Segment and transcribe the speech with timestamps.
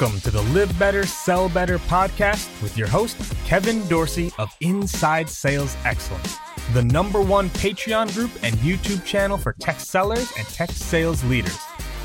[0.00, 5.28] Welcome to the Live Better, Sell Better podcast with your host, Kevin Dorsey of Inside
[5.28, 6.36] Sales Excellence,
[6.72, 11.56] the number one Patreon group and YouTube channel for tech sellers and tech sales leaders,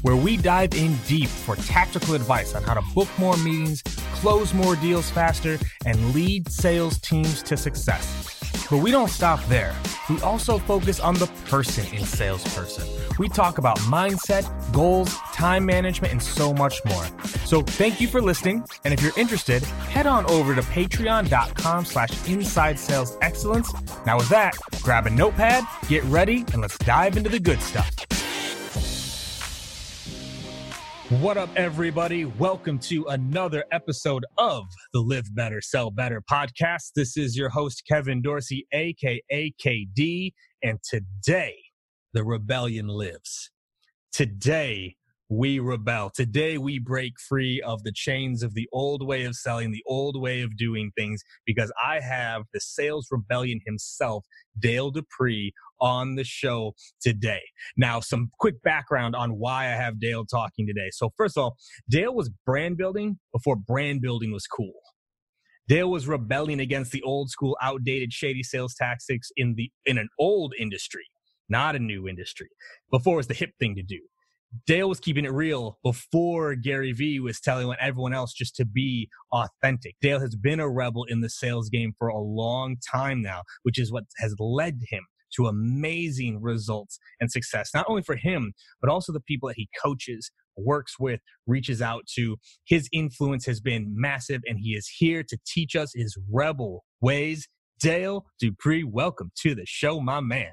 [0.01, 3.83] where we dive in deep for tactical advice on how to book more meetings,
[4.13, 8.67] close more deals faster, and lead sales teams to success.
[8.69, 9.75] But we don't stop there.
[10.09, 12.87] We also focus on the person in salesperson.
[13.17, 17.05] We talk about mindset, goals, time management, and so much more.
[17.45, 18.63] So thank you for listening.
[18.85, 23.73] And if you're interested, head on over to patreon.com slash inside sales excellence.
[24.05, 28.18] Now with that, grab a notepad, get ready, and let's dive into the good stuff.
[31.09, 32.25] What up, everybody?
[32.25, 36.91] Welcome to another episode of the Live Better, Sell Better podcast.
[36.95, 41.55] This is your host, Kevin Dorsey, aka KD, and today
[42.13, 43.49] the rebellion lives.
[44.11, 44.97] Today
[45.29, 46.11] we rebel.
[46.13, 50.19] Today we break free of the chains of the old way of selling, the old
[50.21, 54.25] way of doing things, because I have the sales rebellion himself,
[54.59, 57.41] Dale Dupree, on the show today.
[57.77, 60.89] Now, some quick background on why I have Dale talking today.
[60.91, 61.57] So, first of all,
[61.89, 64.73] Dale was brand building before brand building was cool.
[65.67, 70.09] Dale was rebelling against the old school, outdated, shady sales tactics in the in an
[70.19, 71.05] old industry,
[71.47, 72.49] not a new industry.
[72.91, 73.99] Before it was the hip thing to do.
[74.65, 79.07] Dale was keeping it real before Gary Vee was telling everyone else just to be
[79.31, 79.95] authentic.
[80.01, 83.77] Dale has been a rebel in the sales game for a long time now, which
[83.77, 85.03] is what has led him
[85.35, 89.69] to amazing results and success, not only for him, but also the people that he
[89.81, 92.37] coaches, works with, reaches out to.
[92.65, 97.47] His influence has been massive, and he is here to teach us his rebel ways.
[97.79, 100.51] Dale Dupree, welcome to the show, my man.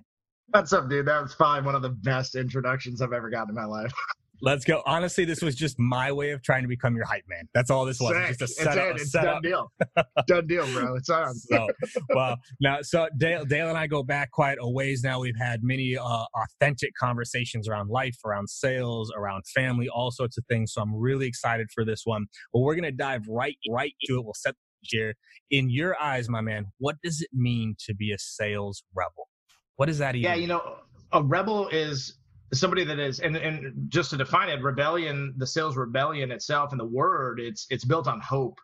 [0.50, 1.06] What's up, dude?
[1.06, 3.93] That was probably one of the best introductions I've ever gotten in my life.
[4.43, 4.83] Let's go.
[4.87, 7.49] Honestly, this was just my way of trying to become your hype man.
[7.55, 8.15] That's all this was.
[8.15, 8.39] Sick.
[8.39, 8.91] Just a it's setup.
[8.91, 8.97] in.
[8.97, 9.73] It's done deal.
[10.27, 10.97] done deal, bro.
[10.97, 11.35] It's on.
[11.35, 11.69] so,
[12.11, 15.21] well, now, so Dale, Dale and I go back quite a ways now.
[15.21, 20.45] We've had many uh, authentic conversations around life, around sales, around family, all sorts of
[20.49, 20.73] things.
[20.73, 22.27] So I'm really excited for this one.
[22.53, 24.25] But we're gonna dive right, right into it.
[24.25, 25.15] We'll set here.
[25.51, 29.29] In your eyes, my man, what does it mean to be a sales rebel?
[29.77, 30.31] What is that even?
[30.31, 30.77] Yeah, you know,
[31.13, 32.15] a rebel is
[32.53, 36.81] somebody that is and, and just to define it rebellion the sales rebellion itself and
[36.81, 38.59] the word it's it's built on hope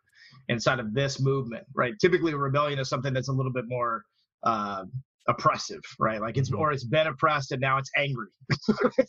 [0.48, 4.02] inside of this movement right typically a rebellion is something that's a little bit more
[4.44, 4.84] uh,
[5.28, 6.58] oppressive right like it's Mhm.
[6.58, 8.28] or it's been oppressed and now it's angry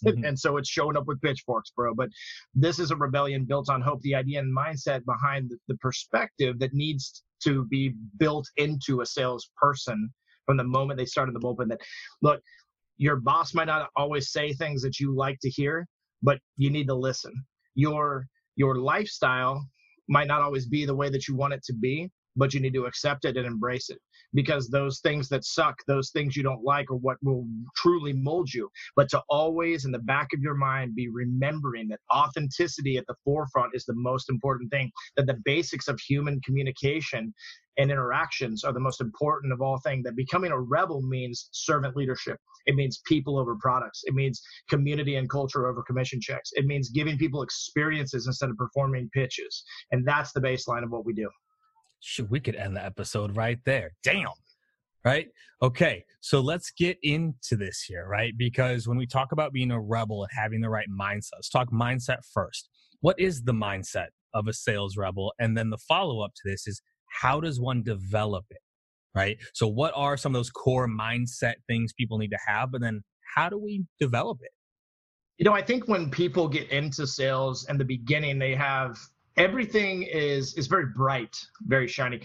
[0.05, 0.27] Mhm.
[0.27, 2.09] and so it's showing up with pitchforks bro but
[2.53, 6.59] this is a rebellion built on hope the idea and mindset behind the, the perspective
[6.59, 10.11] that needs to be built into a salesperson
[10.45, 11.79] from the moment they start in the bullpen that
[12.21, 12.39] look
[12.97, 15.85] your boss might not always say things that you like to hear
[16.23, 17.33] but you need to listen.
[17.75, 19.63] Your your lifestyle
[20.09, 22.73] might not always be the way that you want it to be but you need
[22.73, 23.99] to accept it and embrace it
[24.33, 27.45] because those things that suck those things you don't like are what will
[27.75, 28.69] truly mold you.
[28.95, 33.15] But to always in the back of your mind be remembering that authenticity at the
[33.23, 37.33] forefront is the most important thing that the basics of human communication
[37.77, 41.95] and interactions are the most important of all things that becoming a rebel means servant
[41.95, 42.37] leadership.
[42.65, 44.01] It means people over products.
[44.05, 46.51] It means community and culture over commission checks.
[46.53, 49.63] It means giving people experiences instead of performing pitches.
[49.91, 51.29] And that's the baseline of what we do
[52.03, 53.91] Shoot, we could end the episode right there.
[54.03, 54.27] Damn.
[55.05, 55.27] Right?
[55.61, 56.05] Okay.
[56.21, 58.33] So let's get into this here, right?
[58.37, 61.71] Because when we talk about being a rebel and having the right mindset, let's talk
[61.71, 62.69] mindset first.
[63.01, 65.33] What is the mindset of a sales rebel?
[65.39, 68.59] And then the follow up to this is how does one develop it?
[69.15, 69.37] right?
[69.53, 72.71] So, what are some of those core mindset things people need to have?
[72.71, 73.03] But then,
[73.35, 74.51] how do we develop it?
[75.37, 78.97] You know, I think when people get into sales in the beginning, they have
[79.37, 82.21] everything is is very bright, very shiny.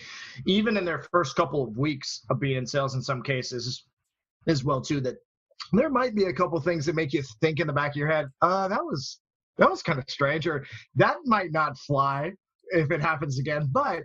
[0.46, 3.84] Even in their first couple of weeks of being in sales, in some cases,
[4.46, 5.16] as well too, that
[5.72, 8.10] there might be a couple things that make you think in the back of your
[8.10, 9.20] head, uh, that was
[9.58, 10.66] that was kind of strange, or
[10.96, 12.32] that might not fly
[12.70, 13.68] if it happens again.
[13.72, 14.02] But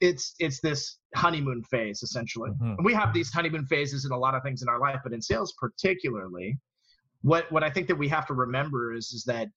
[0.00, 2.50] it's it's this honeymoon phase essentially.
[2.50, 2.84] Mm-hmm.
[2.84, 5.20] We have these honeymoon phases in a lot of things in our life, but in
[5.20, 6.58] sales particularly,
[7.22, 9.48] what what I think that we have to remember is is that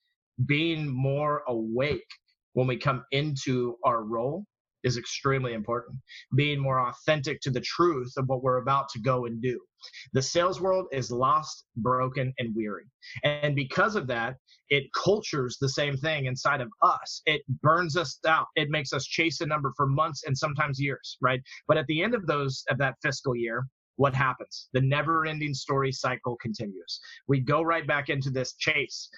[0.46, 2.08] being more awake
[2.54, 4.46] when we come into our role
[4.84, 5.98] is extremely important.
[6.36, 9.60] Being more authentic to the truth of what we're about to go and do.
[10.14, 12.86] The sales world is lost, broken, and weary.
[13.24, 14.36] And because of that,
[14.70, 17.22] it cultures the same thing inside of us.
[17.26, 18.48] It burns us out.
[18.56, 21.42] It makes us chase a number for months and sometimes years, right?
[21.68, 23.68] But at the end of those of that fiscal year,
[23.98, 24.70] what happens?
[24.74, 27.00] The never ending story cycle continues.
[27.28, 29.10] We go right back into this chase,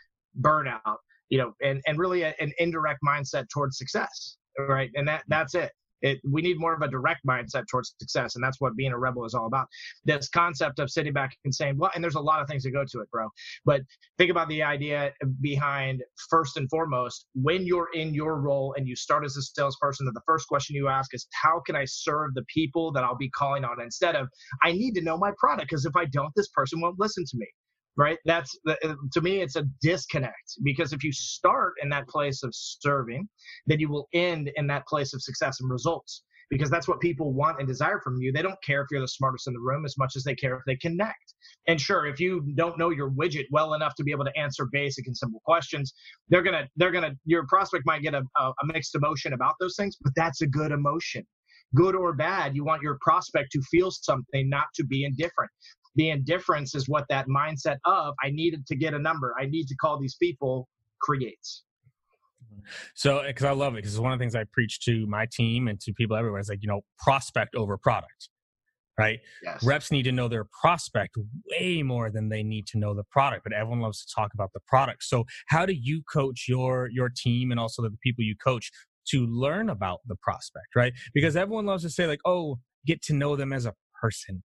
[0.42, 0.98] burnout,
[1.30, 4.92] you know, and, and really a, an indirect mindset towards success, right?
[4.96, 5.72] And that that's it.
[6.02, 8.98] It, we need more of a direct mindset towards success, and that's what being a
[8.98, 9.68] rebel is all about.
[10.04, 12.72] This concept of sitting back and saying, "Well," and there's a lot of things that
[12.72, 13.28] go to it, bro.
[13.66, 13.82] But
[14.18, 18.96] think about the idea behind first and foremost when you're in your role and you
[18.96, 20.06] start as a salesperson.
[20.06, 23.18] That the first question you ask is, "How can I serve the people that I'll
[23.18, 24.28] be calling on?" Instead of,
[24.62, 27.38] "I need to know my product because if I don't, this person won't listen to
[27.38, 27.48] me."
[27.98, 28.18] Right?
[28.26, 28.76] That's uh,
[29.14, 33.28] to me it's a disconnect because if you start in that place of serving
[33.68, 37.34] then you will end in that place of success and results because that's what people
[37.34, 38.32] want and desire from you.
[38.32, 40.56] They don't care if you're the smartest in the room as much as they care
[40.56, 41.34] if they connect.
[41.68, 44.68] And sure if you don't know your widget well enough to be able to answer
[44.72, 45.94] basic and simple questions
[46.30, 49.96] they're gonna they're gonna your prospect might get a, a mixed emotion about those things
[50.02, 51.26] but that's a good emotion.
[51.76, 55.52] Good or bad, you want your prospect to feel something, not to be indifferent
[55.96, 59.68] the indifference is what that mindset of I needed to get a number, I need
[59.68, 60.68] to call these people
[61.02, 61.64] creates.
[62.96, 65.28] So, eh, because I love it, because one of the things I preach to my
[65.32, 68.30] team and to people everywhere is like, you know, prospect over product,
[68.98, 69.20] right?
[69.44, 69.64] Yes.
[69.64, 71.16] Reps need to know their prospect
[71.52, 74.52] way more than they need to know the product, but everyone loves to talk about
[74.54, 75.04] the product.
[75.04, 78.72] So, how do you coach your your team and also the people you coach
[79.10, 80.94] to learn about the prospect, right?
[81.14, 84.44] Because everyone loves to say like, oh, get to know them as a person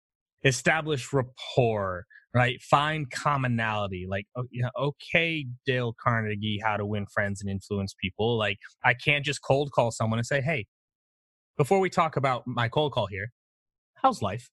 [0.46, 2.62] establish rapport, right?
[2.62, 4.06] Find commonality.
[4.10, 8.38] Like, you know, okay, Dale Carnegie, how to win friends and influence people.
[8.38, 10.68] Like, I can't just cold call someone and say, hey,
[11.58, 13.32] before we talk about my cold call here,
[13.96, 14.50] how's life?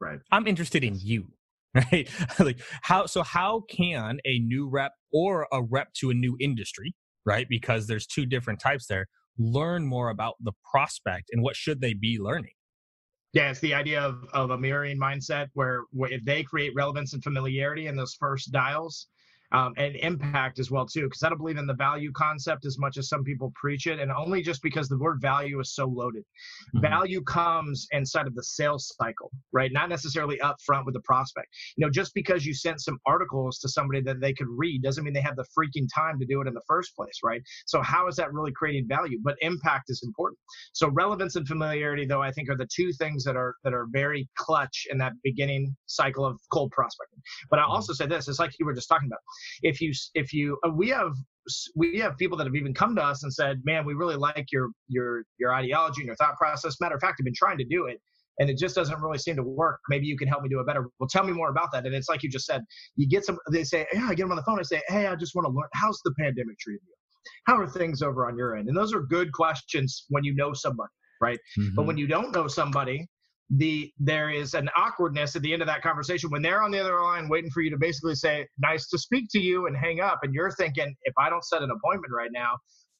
[0.00, 0.18] Right.
[0.30, 1.28] I'm interested in you.
[1.74, 2.06] Right.
[2.38, 6.94] like how so how can a new rep or a rep to a new industry,
[7.24, 7.46] right?
[7.48, 9.06] Because there's two different types there,
[9.38, 12.52] learn more about the prospect and what should they be learning?
[13.32, 17.14] Yeah, it's the idea of, of a mirroring mindset where, where if they create relevance
[17.14, 19.08] and familiarity in those first dials,
[19.52, 22.78] um, and impact as well too because i don't believe in the value concept as
[22.78, 25.86] much as some people preach it and only just because the word value is so
[25.86, 26.22] loaded.
[26.22, 26.80] Mm-hmm.
[26.80, 29.70] value comes inside of the sales cycle right?
[29.72, 31.48] Not necessarily up front with the prospect.
[31.76, 35.04] You know just because you sent some articles to somebody that they could read doesn't
[35.04, 37.42] mean they have the freaking time to do it in the first place right?
[37.66, 39.18] So how is that really creating value?
[39.22, 40.38] But impact is important.
[40.72, 43.86] So relevance and familiarity though i think are the two things that are that are
[43.90, 47.20] very clutch in that beginning cycle of cold prospecting.
[47.50, 47.72] But i mm-hmm.
[47.72, 49.20] also say this it's like you were just talking about
[49.62, 51.12] if you if you uh, we have
[51.74, 54.46] we have people that have even come to us and said, "Man, we really like
[54.52, 57.64] your your your ideology and your thought process." Matter of fact, I've been trying to
[57.64, 58.00] do it,
[58.38, 59.80] and it just doesn't really seem to work.
[59.88, 60.88] Maybe you can help me do it better.
[60.98, 61.86] Well, tell me more about that.
[61.86, 62.62] And it's like you just said,
[62.96, 63.38] you get some.
[63.50, 64.58] They say, "Yeah," I get them on the phone.
[64.58, 65.68] I say, "Hey, I just want to learn.
[65.74, 66.94] How's the pandemic treating you?
[67.46, 70.52] How are things over on your end?" And those are good questions when you know
[70.52, 71.38] somebody, right?
[71.58, 71.74] Mm-hmm.
[71.74, 73.06] But when you don't know somebody,
[73.50, 76.78] the there is an awkwardness at the end of that conversation when they're on the
[76.78, 80.00] other line waiting for you to basically say nice to speak to you and hang
[80.00, 82.54] up and you're thinking if i don't set an appointment right now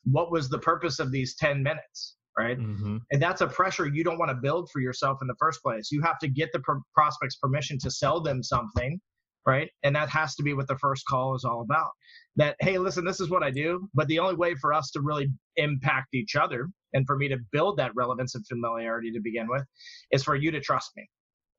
[0.05, 2.17] what was the purpose of these 10 minutes?
[2.39, 2.59] Right?
[2.59, 2.97] Mm-hmm.
[3.11, 5.91] and that's a pressure you don't want to build for yourself in the first place.
[5.93, 8.99] You have to get the pr- prospect's permission to sell them something
[9.47, 9.71] right?
[9.83, 11.91] And that has to be what the first call is all about.
[12.37, 15.03] That hey listen this is what i do but the only way for us to
[15.03, 19.49] really impact each other and for me to build that relevance and familiarity to begin
[19.49, 19.65] with
[20.13, 21.07] is for you to trust me.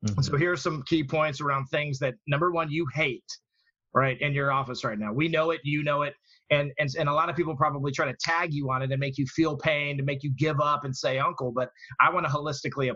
[0.05, 0.21] Mm-hmm.
[0.21, 3.23] so here are some key points around things that number one you hate
[3.93, 5.13] right in your office right now.
[5.13, 6.15] We know it you know it
[6.49, 8.99] and and, and a lot of people probably try to tag you on it and
[8.99, 11.69] make you feel pain to make you give up and say uncle but
[12.01, 12.91] i want to holistically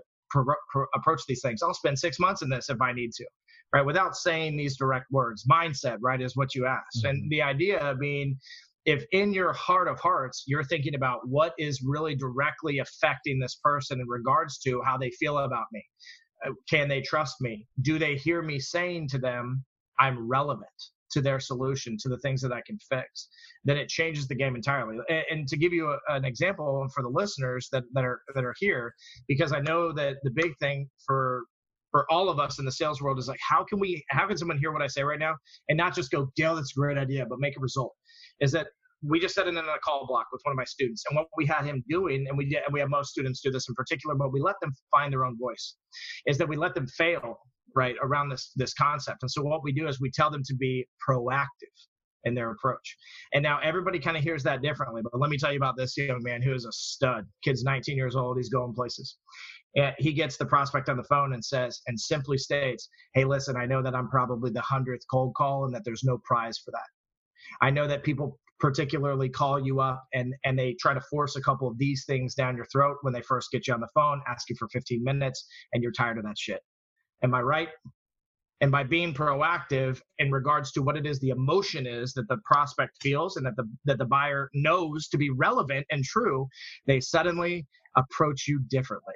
[0.96, 1.62] approach these things.
[1.64, 3.26] I'll spend six months in this if i need to
[3.74, 5.46] right without saying these direct words.
[5.50, 7.04] Mindset right is what you asked.
[7.04, 7.10] Mm-hmm.
[7.10, 8.38] and the idea being
[8.86, 13.60] if in your heart of hearts you're thinking about what is really directly affecting this
[13.62, 15.84] person in regards to how they feel about me
[16.46, 17.68] uh, can they trust me?
[17.82, 19.64] Do they hear me saying to them
[20.00, 20.70] i'm relevant
[21.10, 23.30] to their solution to the things that i can fix?
[23.66, 24.98] Then it changes the game entirely.
[25.10, 28.46] And, and to give you a, an example for the listeners that, that are that
[28.46, 28.94] are here
[29.28, 31.44] because i know that the big thing for
[31.92, 34.38] for all of us in the sales world is like how can we how can
[34.38, 35.34] someone hear what i say right now
[35.70, 37.94] and not just go dale that's a great idea but make a result?
[38.40, 38.68] Is that
[39.04, 41.28] we just set it in a call block with one of my students and what
[41.38, 43.76] we had him doing and we did and we have most students do this in
[43.76, 45.76] particular but we let them find their own voice
[46.26, 47.38] is that we let them fail
[47.76, 49.20] right around this this concept.
[49.22, 51.78] And so what we do is we tell them to be proactive
[52.24, 52.98] in their approach.
[53.34, 55.96] And now everybody kind of hears that differently but let me tell you about this
[55.96, 57.26] young man who is a stud.
[57.44, 58.38] Kid's 19 years old.
[58.38, 59.18] He's going places
[59.78, 63.56] and he gets the prospect on the phone and says and simply states hey listen
[63.56, 66.72] i know that i'm probably the hundredth cold call and that there's no prize for
[66.72, 66.82] that
[67.62, 71.42] I know that people particularly call you up and and they try to force a
[71.42, 74.22] couple of these things down your throat when they first get you on the phone,
[74.28, 76.62] ask you for 15 minutes, and you're tired of that shit.
[77.24, 77.70] Am I right?
[78.62, 82.40] And by being proactive in regards to what it is the emotion is that the
[82.44, 86.48] prospect feels and that the that the buyer knows to be relevant and true,
[86.88, 89.14] they suddenly approach you differently.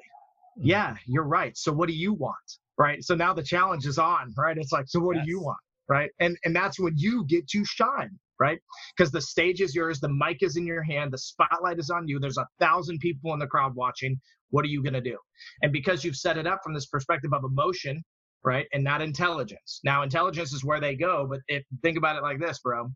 [0.58, 0.68] Hmm.
[0.68, 1.56] Yeah, you're right.
[1.58, 2.36] So what do you want?
[2.78, 3.04] Right.
[3.04, 4.58] So now the challenge is on, right?
[4.58, 5.26] It's like, so what yes.
[5.26, 5.60] do you want?
[5.92, 6.10] right?
[6.22, 8.60] And and that's when you get to shine, right?
[8.96, 12.08] Because the stage is yours, the mic is in your hand, the spotlight is on
[12.08, 12.18] you.
[12.18, 14.20] There's a thousand people in the crowd watching.
[14.52, 15.18] What are you going to do?
[15.62, 18.02] And because you've set it up from this perspective of emotion,
[18.46, 19.82] right, and not intelligence.
[19.84, 22.90] Now, intelligence is where they go, but if think about it like this, bro,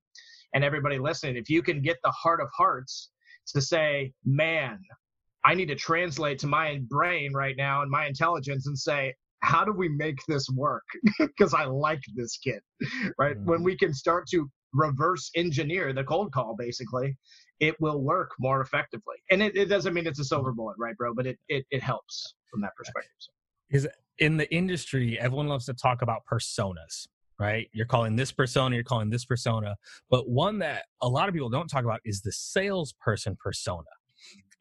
[0.54, 3.10] and everybody listening, if you can get the heart of hearts
[3.54, 4.80] to say, man,
[5.46, 9.64] I need to translate to my brain right now and my intelligence and say, how
[9.64, 10.84] do we make this work?
[11.20, 12.60] Because I like this kid,
[13.20, 13.38] right?
[13.38, 13.50] Mm-hmm.
[13.50, 17.16] When we can start to reverse engineer the cold call, basically,
[17.60, 19.16] it will work more effectively.
[19.30, 21.14] And it, it doesn't mean it's a silver bullet, right, bro?
[21.14, 23.12] But it, it, it helps from that perspective.
[23.70, 23.88] Because
[24.20, 27.08] in the industry, everyone loves to talk about personas,
[27.40, 27.70] right?
[27.72, 29.76] You're calling this persona, you're calling this persona.
[30.10, 33.84] But one that a lot of people don't talk about is the salesperson persona.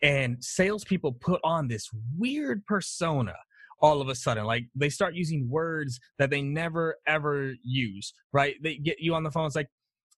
[0.05, 3.35] And salespeople put on this weird persona
[3.81, 4.45] all of a sudden.
[4.45, 8.55] Like they start using words that they never ever use, right?
[8.63, 9.47] They get you on the phone.
[9.47, 9.69] It's like,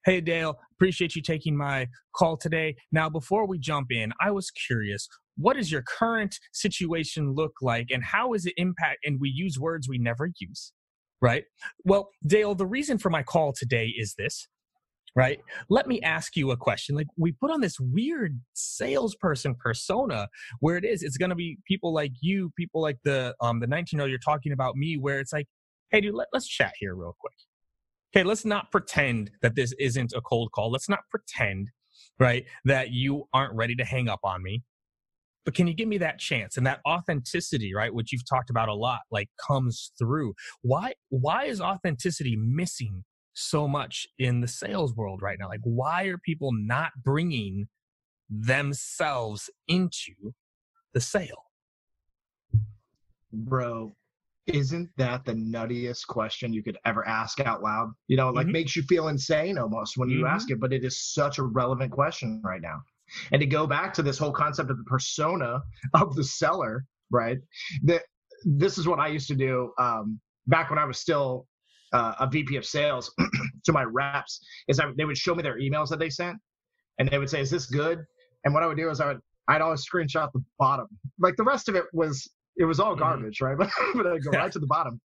[0.04, 2.76] Hey, Dale, appreciate you taking my call today.
[2.92, 7.88] Now, before we jump in, I was curious what does your current situation look like
[7.90, 8.98] and how is it impact?
[9.04, 10.72] And we use words we never use,
[11.20, 11.44] right?
[11.84, 14.48] Well, Dale, the reason for my call today is this
[15.16, 15.40] right?
[15.70, 16.94] Let me ask you a question.
[16.94, 20.28] Like we put on this weird salesperson persona
[20.60, 23.66] where it is, it's going to be people like you, people like the um the
[23.66, 25.48] 19 year old you're talking about me, where it's like,
[25.90, 27.34] hey, dude, let, let's chat here real quick.
[28.14, 30.70] Okay, let's not pretend that this isn't a cold call.
[30.70, 31.70] Let's not pretend,
[32.20, 34.62] right, that you aren't ready to hang up on me.
[35.44, 38.68] But can you give me that chance and that authenticity, right, which you've talked about
[38.68, 40.34] a lot, like comes through?
[40.62, 43.04] Why why is authenticity missing
[43.36, 45.48] so much in the sales world right now.
[45.48, 47.68] Like, why are people not bringing
[48.30, 50.14] themselves into
[50.94, 51.44] the sale?
[53.32, 53.94] Bro,
[54.46, 57.92] isn't that the nuttiest question you could ever ask out loud?
[58.08, 58.52] You know, like mm-hmm.
[58.52, 60.34] makes you feel insane almost when you mm-hmm.
[60.34, 62.80] ask it, but it is such a relevant question right now.
[63.32, 65.60] And to go back to this whole concept of the persona
[65.94, 67.38] of the seller, right?
[67.84, 68.02] That
[68.44, 71.46] this is what I used to do um, back when I was still
[71.92, 73.12] uh, a VP of sales
[73.64, 76.36] to my reps is I, they would show me their emails that they sent,
[76.98, 78.04] and they would say, "Is this good?"
[78.44, 80.86] And what I would do is I would I'd always screenshot the bottom.
[81.18, 83.00] Like the rest of it was it was all mm-hmm.
[83.00, 83.60] garbage, mm-hmm.
[83.60, 83.70] right?
[83.94, 85.00] but I'd go right to the bottom,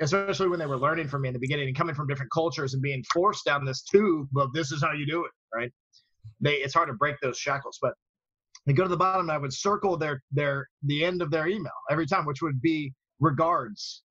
[0.00, 2.74] especially when they were learning from me in the beginning and coming from different cultures
[2.74, 5.70] and being forced down this tube of this is how you do it, right?
[6.40, 7.94] They it's hard to break those shackles, but
[8.66, 11.48] they go to the bottom and I would circle their their the end of their
[11.48, 14.02] email every time, which would be regards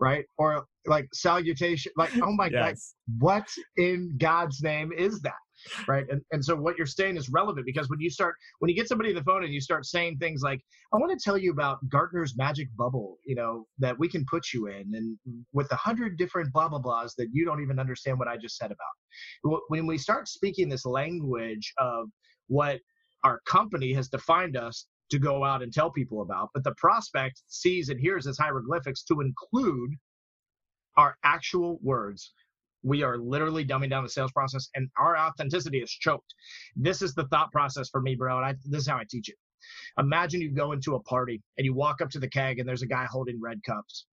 [0.00, 0.24] right?
[0.38, 2.52] Or like salutation, like, oh my yes.
[2.52, 2.76] God,
[3.18, 5.34] what in God's name is that?
[5.88, 6.04] Right.
[6.10, 8.88] And, and so what you're saying is relevant because when you start, when you get
[8.88, 10.60] somebody on the phone and you start saying things like,
[10.92, 14.52] I want to tell you about Gartner's magic bubble, you know, that we can put
[14.52, 15.16] you in and
[15.52, 18.56] with a hundred different blah, blah, blahs that you don't even understand what I just
[18.56, 19.60] said about.
[19.68, 22.08] When we start speaking this language of
[22.48, 22.80] what
[23.24, 27.42] our company has defined us to go out and tell people about, but the prospect
[27.46, 29.90] sees and hears as hieroglyphics to include
[30.96, 32.32] our actual words.
[32.82, 36.34] We are literally dumbing down the sales process, and our authenticity is choked.
[36.76, 39.28] This is the thought process for me, bro, and I, this is how I teach
[39.28, 39.36] it.
[39.98, 42.82] Imagine you go into a party and you walk up to the keg, and there's
[42.82, 44.06] a guy holding red cups.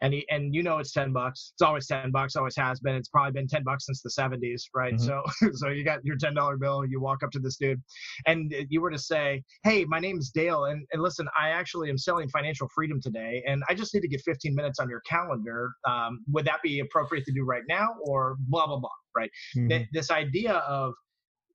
[0.00, 2.94] And he and you know it's 10 bucks it's always 10 bucks always has been
[2.94, 5.04] it's probably been 10 bucks since the 70s right mm-hmm.
[5.40, 7.80] so so you got your $10 bill you walk up to this dude
[8.26, 11.90] and you were to say hey my name is dale and, and listen i actually
[11.90, 15.00] am selling financial freedom today and i just need to get 15 minutes on your
[15.08, 19.30] calendar um, would that be appropriate to do right now or blah blah blah right
[19.56, 19.68] mm-hmm.
[19.68, 20.94] Th- this idea of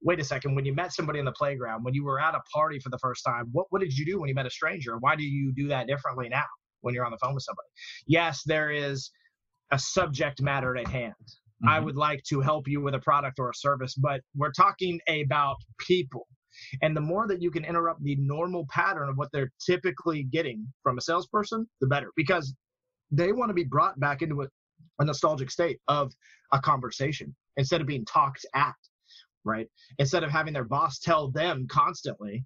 [0.05, 2.41] wait a second, when you met somebody in the playground, when you were at a
[2.53, 4.97] party for the first time, what, what did you do when you met a stranger?
[4.99, 6.45] Why do you do that differently now
[6.85, 7.67] when you're on the phone with somebody?
[8.07, 9.11] Yes, there is
[9.71, 11.13] a subject matter at hand.
[11.19, 11.69] Mm-hmm.
[11.69, 14.99] I would like to help you with a product or a service, but we're talking
[15.09, 16.27] about people.
[16.81, 20.65] And the more that you can interrupt the normal pattern of what they're typically getting
[20.83, 22.53] from a salesperson, the better, because
[23.11, 24.47] they want to be brought back into a,
[24.99, 26.13] a nostalgic state of
[26.53, 28.75] a conversation instead of being talked at
[29.45, 29.67] right?
[29.99, 32.43] Instead of having their boss tell them constantly,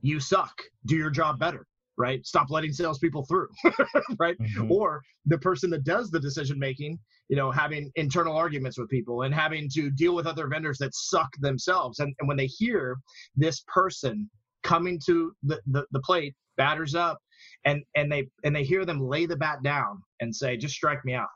[0.00, 0.54] you suck,
[0.86, 1.66] do your job better,
[1.98, 2.24] right?
[2.24, 3.48] Stop letting salespeople through,
[4.18, 4.38] right?
[4.38, 4.70] Mm-hmm.
[4.72, 9.22] Or the person that does the decision making, you know, having internal arguments with people
[9.22, 11.98] and having to deal with other vendors that suck themselves.
[11.98, 12.96] And, and when they hear
[13.36, 14.30] this person
[14.62, 17.18] coming to the, the, the plate, batters up,
[17.64, 21.04] and and they and they hear them lay the bat down and say, just strike
[21.04, 21.28] me out.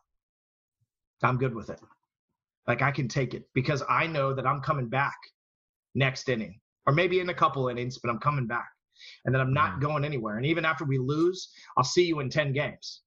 [1.23, 1.81] I'm good with it.
[2.66, 5.16] Like I can take it because I know that I'm coming back
[5.95, 8.69] next inning or maybe in a couple innings, but I'm coming back
[9.25, 9.82] and then I'm not mm-hmm.
[9.82, 10.37] going anywhere.
[10.37, 13.02] And even after we lose, I'll see you in 10 games,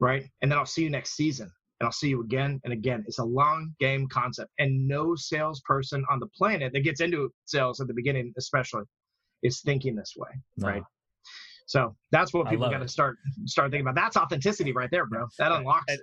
[0.00, 0.24] right?
[0.42, 3.04] And then I'll see you next season and I'll see you again and again.
[3.06, 4.50] It's a long game concept.
[4.58, 8.84] And no salesperson on the planet that gets into sales at the beginning, especially,
[9.42, 10.68] is thinking this way, no.
[10.68, 10.82] right?
[11.66, 13.94] So that's what people got to start start thinking about.
[13.94, 15.26] That's authenticity right there, bro.
[15.38, 16.00] That unlocks and,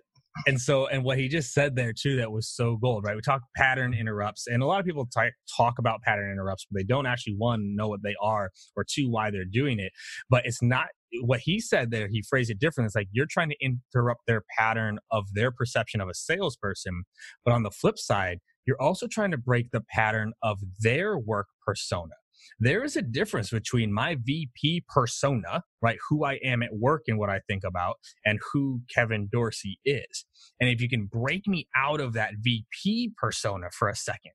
[0.48, 3.16] and so and what he just said there too that was so gold right?
[3.16, 6.78] We talk pattern interrupts and a lot of people t- talk about pattern interrupts but
[6.78, 9.92] they don't actually one know what they are or two why they're doing it.
[10.30, 10.88] But it's not
[11.22, 12.88] what he said there he phrased it different.
[12.88, 17.04] It's like you're trying to interrupt their pattern of their perception of a salesperson
[17.44, 21.48] but on the flip side you're also trying to break the pattern of their work
[21.66, 22.14] persona
[22.60, 25.98] there is a difference between my VP persona, right?
[26.10, 30.26] Who I am at work and what I think about, and who Kevin Dorsey is.
[30.60, 34.34] And if you can break me out of that VP persona for a second,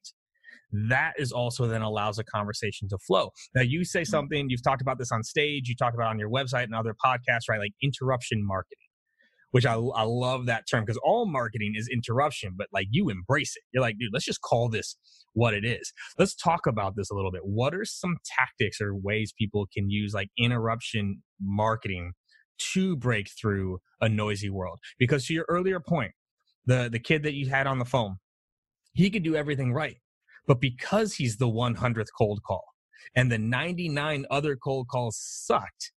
[0.73, 3.31] that is also then allows a conversation to flow.
[3.55, 4.11] Now, you say mm-hmm.
[4.11, 6.95] something, you've talked about this on stage, you talked about on your website and other
[7.05, 7.59] podcasts, right?
[7.59, 8.90] Like interruption marketing
[9.51, 13.57] which I, I love that term because all marketing is interruption, but like you embrace
[13.57, 13.63] it.
[13.73, 14.97] You're like, dude, let's just call this
[15.33, 15.93] what it is.
[16.19, 17.43] Let's talk about this a little bit.
[17.45, 22.13] What are some tactics or ways people can use like interruption marketing
[22.73, 24.79] to break through a noisy world?
[24.99, 26.13] Because to your earlier point,
[26.67, 28.17] the, the kid that you had on the phone,
[28.93, 29.97] he could do everything right.
[30.47, 32.65] But because he's the 100th cold call
[33.15, 35.93] and the 99 other cold calls sucked,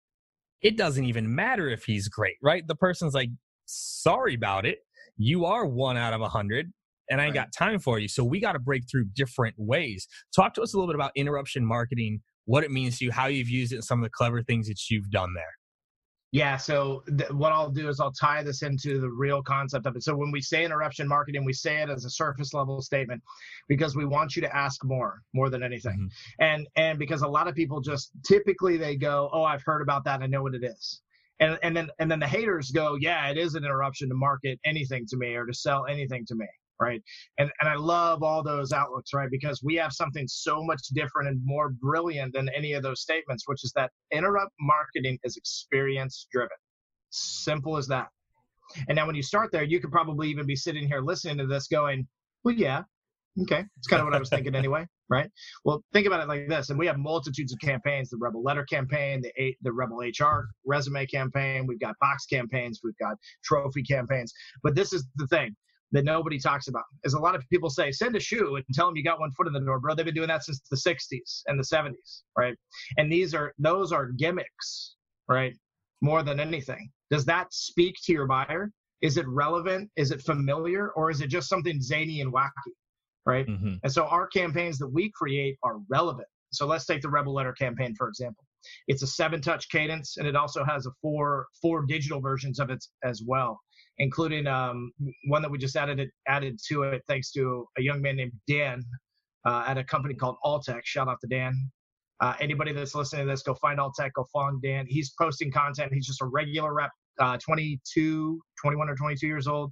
[0.61, 2.67] it doesn't even matter if he's great, right?
[2.67, 3.29] The person's like,
[3.71, 4.79] sorry about it.
[5.17, 6.71] You are one out of a hundred
[7.11, 7.43] and I ain't right.
[7.43, 8.07] got time for you.
[8.07, 10.07] So we got to break through different ways.
[10.33, 13.27] Talk to us a little bit about interruption marketing, what it means to you, how
[13.27, 15.43] you've used it, and some of the clever things that you've done there.
[16.31, 16.55] Yeah.
[16.55, 20.03] So th- what I'll do is I'll tie this into the real concept of it.
[20.03, 23.21] So when we say interruption marketing, we say it as a surface level statement
[23.67, 26.09] because we want you to ask more, more than anything.
[26.39, 26.43] Mm-hmm.
[26.43, 30.05] And and because a lot of people just typically they go, oh, I've heard about
[30.05, 30.21] that.
[30.21, 31.01] I know what it is.
[31.41, 34.59] And and then and then the haters go, yeah, it is an interruption to market
[34.65, 36.47] anything to me or to sell anything to me
[36.81, 37.01] right?
[37.37, 39.29] And and I love all those outlooks, right?
[39.29, 43.43] Because we have something so much different and more brilliant than any of those statements,
[43.45, 46.57] which is that interrupt marketing is experience driven.
[47.11, 48.07] Simple as that.
[48.87, 51.45] And now when you start there, you could probably even be sitting here listening to
[51.45, 52.07] this going,
[52.43, 52.83] well, yeah,
[53.43, 53.65] okay.
[53.77, 55.29] It's kind of what I was thinking anyway, right?
[55.65, 56.69] Well, think about it like this.
[56.69, 61.05] And we have multitudes of campaigns, the Rebel Letter campaign, the, the Rebel HR resume
[61.05, 61.67] campaign.
[61.67, 62.79] We've got box campaigns.
[62.83, 64.33] We've got trophy campaigns.
[64.63, 65.55] But this is the thing
[65.91, 66.83] that nobody talks about.
[67.03, 69.31] Is a lot of people say, send a shoe and tell them you got one
[69.31, 69.93] foot in the door, bro.
[69.93, 72.55] They've been doing that since the 60s and the 70s, right?
[72.97, 74.95] And these are those are gimmicks,
[75.27, 75.53] right?
[76.01, 76.89] More than anything.
[77.11, 78.71] Does that speak to your buyer?
[79.01, 79.89] Is it relevant?
[79.97, 80.91] Is it familiar?
[80.91, 82.71] Or is it just something zany and wacky?
[83.25, 83.45] Right.
[83.47, 83.75] Mm-hmm.
[83.83, 86.27] And so our campaigns that we create are relevant.
[86.51, 88.43] So let's take the Rebel Letter campaign, for example.
[88.87, 92.69] It's a seven touch cadence and it also has a four four digital versions of
[92.69, 93.59] it as well
[94.01, 94.91] including um,
[95.27, 98.31] one that we just added it, added to it thanks to a young man named
[98.47, 98.83] Dan
[99.45, 100.81] uh, at a company called Alltech.
[100.83, 101.53] Shout out to Dan.
[102.19, 104.85] Uh, anybody that's listening to this, go find Alltech, go find Dan.
[104.87, 105.93] He's posting content.
[105.93, 109.71] He's just a regular rep, uh, 22, 21 or 22 years old,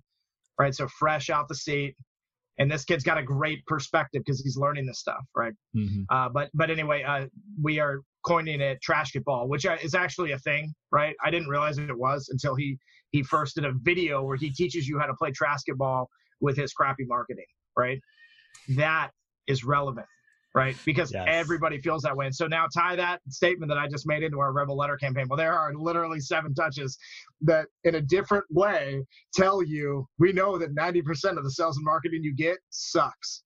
[0.60, 0.74] right?
[0.74, 1.96] So fresh out the seat.
[2.60, 5.54] And this kid's got a great perspective because he's learning this stuff, right?
[5.76, 6.04] Mm-hmm.
[6.10, 7.28] Uh, but but anyway, uh,
[7.62, 11.15] we are coining it trash ball, which is actually a thing, right?
[11.24, 12.78] I didn't realize it was until he
[13.12, 15.32] he first did a video where he teaches you how to play
[15.78, 16.10] ball
[16.41, 17.45] with his crappy marketing,
[17.78, 18.00] right?
[18.76, 19.12] That
[19.48, 20.06] is relevant,
[20.56, 20.76] right?
[20.86, 21.26] Because yes.
[21.28, 22.26] everybody feels that way.
[22.26, 25.28] And so now tie that statement that I just made into our Rebel Letter campaign.
[25.30, 26.98] Well, there are literally seven touches
[27.42, 31.86] that, in a different way, tell you we know that 90% of the sales and
[31.86, 33.44] marketing you get sucks.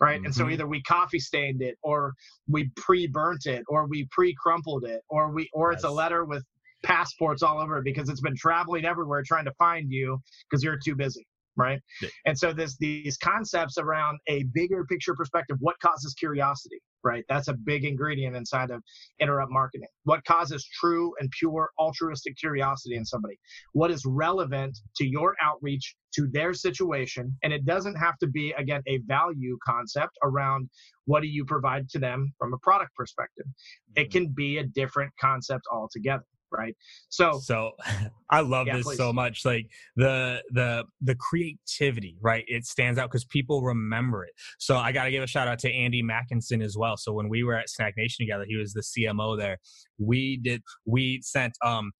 [0.00, 0.18] Right.
[0.18, 0.26] Mm-hmm.
[0.26, 0.52] And so mm-hmm.
[0.52, 2.14] either we coffee stained it or
[2.46, 5.78] we pre burnt it or we pre crumpled it or we, or yes.
[5.78, 6.44] it's a letter with
[6.84, 10.16] passports all over it because it's been traveling everywhere trying to find you
[10.48, 11.26] because you're too busy
[11.58, 11.80] right?
[12.00, 12.08] Yeah.
[12.26, 17.24] and so this these concepts around a bigger picture perspective what causes curiosity right?
[17.28, 18.82] That's a big ingredient inside of
[19.20, 19.88] interrupt marketing.
[20.04, 23.38] What causes true and pure altruistic curiosity in somebody?
[23.72, 28.52] What is relevant to your outreach to their situation and it doesn't have to be
[28.52, 30.68] again a value concept around
[31.04, 33.46] what do you provide to them from a product perspective.
[33.46, 34.02] Mm-hmm.
[34.02, 36.74] it can be a different concept altogether right?
[37.08, 37.72] So so
[38.30, 38.96] i love yeah, this please.
[38.96, 42.44] so much like the the the creativity right?
[42.46, 44.32] It stands out because people remember it.
[44.58, 46.96] So i gotta give a shout out to andy mackinson as well.
[46.96, 49.58] So when we were at SnackNation together he was the cmo there.
[49.98, 51.92] We did we sent um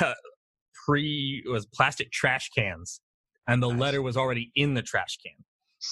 [0.86, 3.00] pre was plastic trash cans
[3.46, 3.80] and the nice.
[3.80, 5.44] letter was already in the trash can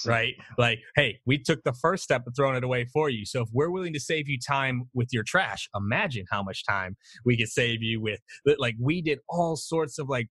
[0.05, 0.35] right?
[0.57, 3.25] Like, hey, we took the first step of throwing it away for you.
[3.25, 6.97] So if we're willing to save you time with your trash, imagine how much time
[7.25, 8.19] we could save you with.
[8.57, 10.27] Like, we did all sorts of like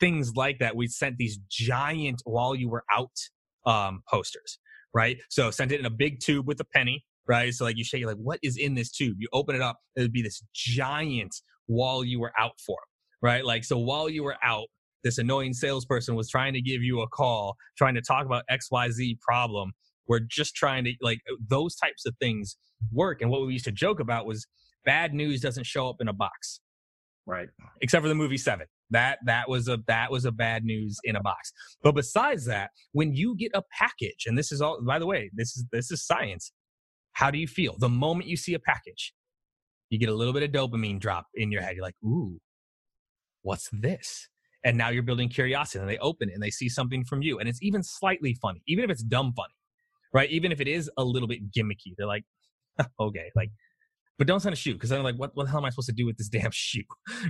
[0.00, 0.76] things like that.
[0.76, 3.16] We sent these giant while you were out
[3.64, 4.58] um, posters,
[4.94, 5.18] right?
[5.30, 7.52] So sent it in a big tube with a penny, right?
[7.52, 9.16] So like you shake, like, what is in this tube?
[9.18, 11.34] You open it up, it would be this giant
[11.66, 12.78] while you were out for,
[13.22, 13.44] right?
[13.44, 14.66] Like, so while you were out,
[15.06, 19.20] this annoying salesperson was trying to give you a call, trying to talk about XYZ
[19.20, 19.72] problem.
[20.08, 22.56] We're just trying to like uh, those types of things
[22.92, 23.22] work.
[23.22, 24.46] And what we used to joke about was
[24.84, 26.60] bad news doesn't show up in a box.
[27.24, 27.48] Right.
[27.80, 28.66] Except for the movie Seven.
[28.90, 31.52] That that was a that was a bad news in a box.
[31.82, 35.30] But besides that, when you get a package, and this is all by the way,
[35.34, 36.52] this is this is science.
[37.12, 37.74] How do you feel?
[37.78, 39.12] The moment you see a package,
[39.90, 41.74] you get a little bit of dopamine drop in your head.
[41.74, 42.38] You're like, ooh,
[43.42, 44.28] what's this?
[44.66, 47.38] And now you're building curiosity and they open it and they see something from you
[47.38, 49.54] and it's even slightly funny even if it's dumb funny
[50.12, 52.24] right even if it is a little bit gimmicky they're like
[53.00, 53.50] okay like
[54.18, 55.88] but don't send a shoe because I'm like, what, what the hell am I supposed
[55.88, 56.82] to do with this damn shoe,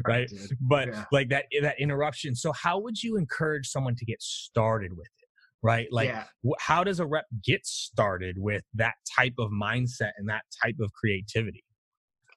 [0.06, 0.30] right?
[0.60, 1.04] But yeah.
[1.10, 2.34] like that that interruption.
[2.34, 5.28] So how would you encourage someone to get started with it,
[5.62, 5.88] right?
[5.90, 6.24] Like, yeah.
[6.60, 10.92] how does a rep get started with that type of mindset and that type of
[10.92, 11.64] creativity?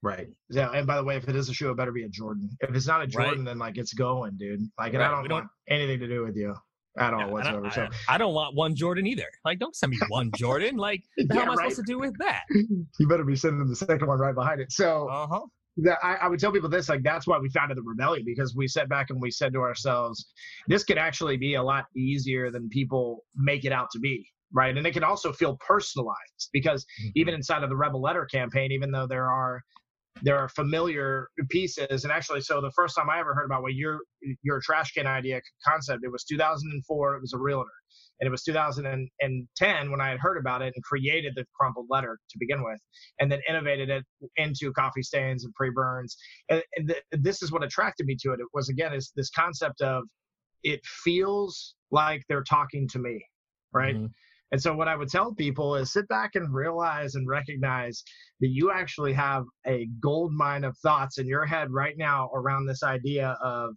[0.02, 0.28] Right.
[0.50, 0.72] Yeah.
[0.72, 2.50] And by the way, if it is a shoe, it better be a Jordan.
[2.62, 3.46] If it's not a Jordan, right.
[3.46, 4.62] then like it's going, dude.
[4.78, 5.08] Like, and right.
[5.08, 6.56] I don't, don't want anything to do with you
[6.98, 7.66] at all yeah, whatsoever.
[7.66, 9.28] I so I, I, don't want one Jordan either.
[9.44, 10.78] Like, don't send me one Jordan.
[10.78, 11.72] Like, the yeah, hell am I right?
[11.72, 12.44] supposed to do with that?
[12.50, 14.72] you better be sending the second one right behind it.
[14.72, 15.42] So, uh-huh.
[15.82, 18.54] That I, I, would tell people this, like that's why we founded the rebellion because
[18.54, 20.26] we sat back and we said to ourselves,
[20.68, 24.76] this could actually be a lot easier than people make it out to be right?
[24.76, 27.10] And it can also feel personalized because mm-hmm.
[27.16, 29.62] even inside of the Rebel Letter campaign, even though there are
[30.22, 32.04] there are familiar pieces.
[32.04, 34.00] And actually, so the first time I ever heard about what your
[34.44, 37.16] your trash can idea concept, it was 2004.
[37.16, 37.70] It was a realtor,
[38.20, 42.18] and it was 2010 when I had heard about it and created the crumpled letter
[42.30, 42.80] to begin with,
[43.20, 44.04] and then innovated it
[44.38, 46.18] into coffee stains and pre burns.
[46.50, 48.40] And, and th- this is what attracted me to it.
[48.40, 50.04] It was again is this concept of
[50.64, 53.24] it feels like they're talking to me,
[53.74, 53.96] right?
[53.96, 54.08] Mm-hmm.
[54.52, 58.04] And so, what I would tell people is sit back and realize and recognize
[58.40, 62.66] that you actually have a gold mine of thoughts in your head right now around
[62.66, 63.76] this idea of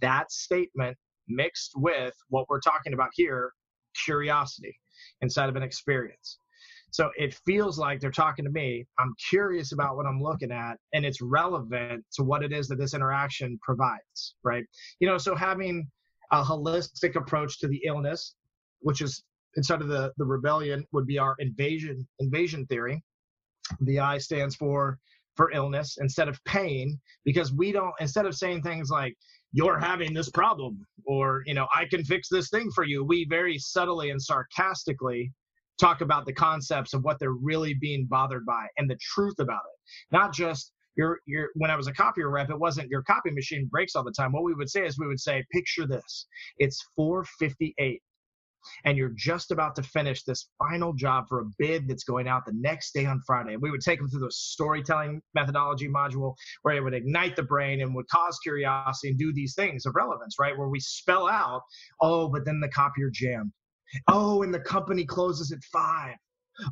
[0.00, 0.96] that statement
[1.28, 3.52] mixed with what we're talking about here
[4.04, 4.74] curiosity
[5.20, 6.38] inside of an experience.
[6.90, 8.84] So it feels like they're talking to me.
[8.98, 12.76] I'm curious about what I'm looking at, and it's relevant to what it is that
[12.76, 14.64] this interaction provides, right?
[15.00, 15.88] You know, so having
[16.32, 18.34] a holistic approach to the illness,
[18.80, 19.24] which is
[19.56, 23.02] inside of the, the rebellion would be our invasion invasion theory.
[23.80, 24.98] The I stands for
[25.36, 29.14] for illness instead of pain because we don't instead of saying things like
[29.52, 33.26] you're having this problem or you know I can fix this thing for you, we
[33.28, 35.32] very subtly and sarcastically
[35.80, 39.62] talk about the concepts of what they're really being bothered by and the truth about
[39.72, 39.78] it.
[40.12, 43.68] Not just your your when I was a copier rep, it wasn't your copy machine
[43.70, 44.32] breaks all the time.
[44.32, 46.26] What we would say is we would say, picture this.
[46.58, 48.02] It's 458
[48.84, 52.44] and you're just about to finish this final job for a bid that's going out
[52.46, 53.54] the next day on Friday.
[53.54, 57.42] And we would take them through the storytelling methodology module where it would ignite the
[57.42, 60.56] brain and would cause curiosity and do these things of relevance, right?
[60.56, 61.62] Where we spell out,
[62.00, 63.52] oh, but then the copier jammed.
[64.08, 66.16] Oh, and the company closes at five.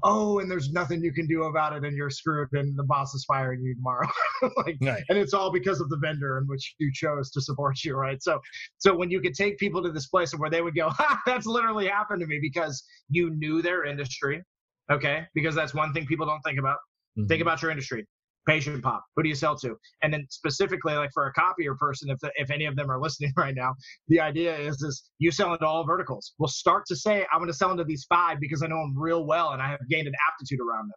[0.03, 3.14] Oh, and there's nothing you can do about it, and you're screwed, and the boss
[3.14, 4.09] is firing you tomorrow.
[4.57, 5.03] like, right.
[5.09, 8.22] and it's all because of the vendor in which you chose to support you, right?
[8.22, 8.40] So,
[8.79, 11.46] so when you could take people to this place where they would go, ha, that's
[11.46, 14.42] literally happened to me because you knew their industry,
[14.90, 15.26] okay?
[15.35, 16.79] Because that's one thing people don't think about.
[17.18, 17.26] Mm-hmm.
[17.26, 18.07] Think about your industry
[18.46, 19.76] patient pop who do you sell to?
[20.03, 23.00] And then specifically like for a copier person if the, if any of them are
[23.07, 23.74] listening right now
[24.09, 26.33] the idea is is you sell into all verticals.
[26.38, 28.94] We'll start to say i'm going to sell into these five because i know them
[28.96, 30.96] real well and i have gained an aptitude around them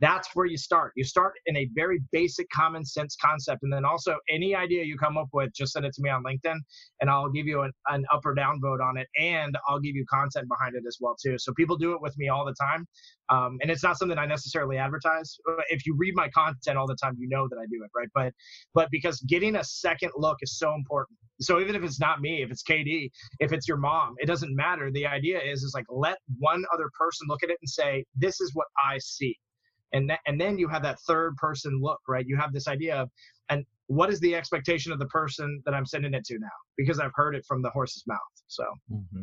[0.00, 3.84] that's where you start you start in a very basic common sense concept and then
[3.84, 6.56] also any idea you come up with just send it to me on linkedin
[7.00, 9.94] and i'll give you an, an up or down vote on it and i'll give
[9.94, 12.54] you content behind it as well too so people do it with me all the
[12.60, 12.86] time
[13.30, 16.96] um, and it's not something i necessarily advertise if you read my content all the
[17.02, 18.08] time, you know that I do it, right?
[18.14, 18.32] But
[18.74, 21.18] but because getting a second look is so important.
[21.40, 24.54] So even if it's not me, if it's KD, if it's your mom, it doesn't
[24.54, 24.90] matter.
[24.92, 28.40] The idea is is like let one other person look at it and say, this
[28.40, 29.36] is what I see.
[29.94, 32.26] And, th- and then you have that third person look, right?
[32.26, 33.08] You have this idea of,
[33.48, 36.48] and what is the expectation of the person that I'm sending it to now?
[36.76, 38.18] Because I've heard it from the horse's mouth.
[38.48, 39.22] So, mm-hmm.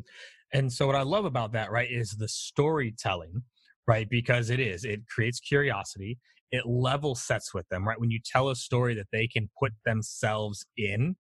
[0.53, 3.43] and so what I love about that, right, is the storytelling,
[3.87, 4.09] right?
[4.09, 6.17] Because it is, it creates curiosity
[6.51, 7.99] it level sets with them, right?
[7.99, 11.15] When you tell a story that they can put themselves in,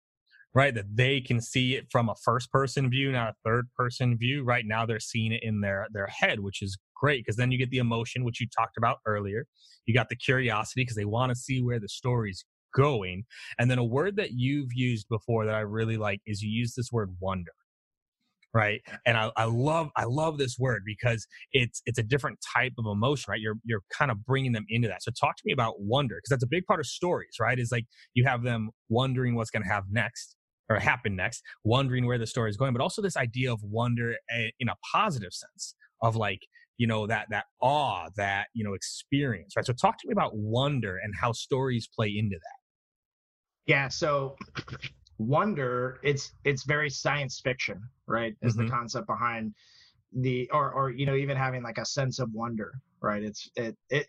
[0.54, 0.74] right?
[0.74, 4.42] That they can see it from a first person view, not a third person view.
[4.42, 7.58] Right now they're seeing it in their their head, which is great because then you
[7.58, 9.46] get the emotion, which you talked about earlier.
[9.86, 13.24] You got the curiosity because they want to see where the story's going.
[13.58, 16.74] And then a word that you've used before that I really like is you use
[16.74, 17.52] this word wonder
[18.54, 18.80] right?
[19.04, 22.86] And I, I love i love this word because it's it's a different type of
[22.86, 23.40] emotion right?
[23.40, 25.02] You're you're kind of bringing them into that.
[25.02, 27.58] So talk to me about wonder because that's a big part of stories right?
[27.58, 27.84] Is like
[28.14, 30.34] you have them wondering what's going to have next
[30.70, 34.14] or happen next wondering where the story is going but also this idea of wonder
[34.30, 36.40] eh, in a positive sense of like
[36.78, 39.66] you know that that awe that you know experience right?
[39.66, 42.58] So talk to me about wonder and how stories play into that.
[43.66, 44.36] Yeah so
[45.18, 48.66] wonder it's it's very science fiction right is mm-hmm.
[48.66, 49.52] the concept behind
[50.12, 53.22] the or or you know even having like a sense of wonder right?
[53.22, 54.06] It's it it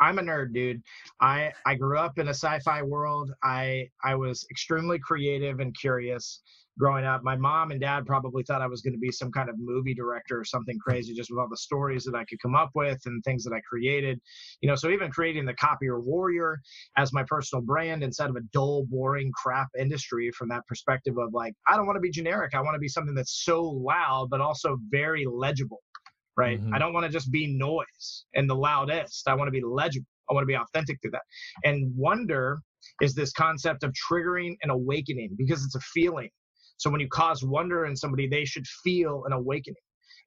[0.00, 0.82] i'm a nerd dude.
[1.20, 3.32] I i grew up in a sci-fi world.
[3.42, 6.40] I i was extremely creative and curious
[6.78, 7.22] growing up.
[7.22, 9.94] My mom and dad probably thought I was going to be some kind of movie
[9.94, 13.00] director or something crazy just with all the stories that I could come up with
[13.06, 14.20] and things that I created.
[14.60, 16.60] You know, so even creating the copier warrior
[16.96, 21.32] as my personal brand instead of a dull, boring crap industry from that perspective of
[21.32, 22.54] like, I don't want to be generic.
[22.54, 25.80] I want to be something that's so loud, but also very legible.
[26.34, 26.58] Right.
[26.58, 26.74] Mm-hmm.
[26.74, 29.28] I don't want to just be noise and the loudest.
[29.28, 30.06] I want to be legible.
[30.30, 31.22] I want to be authentic through that.
[31.64, 32.60] And wonder
[33.00, 36.30] is this concept of triggering an awakening because it's a feeling
[36.82, 39.76] so when you cause wonder in somebody, they should feel an awakening.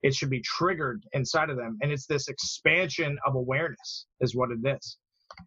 [0.03, 1.77] It should be triggered inside of them.
[1.81, 4.97] And it's this expansion of awareness, is what it is.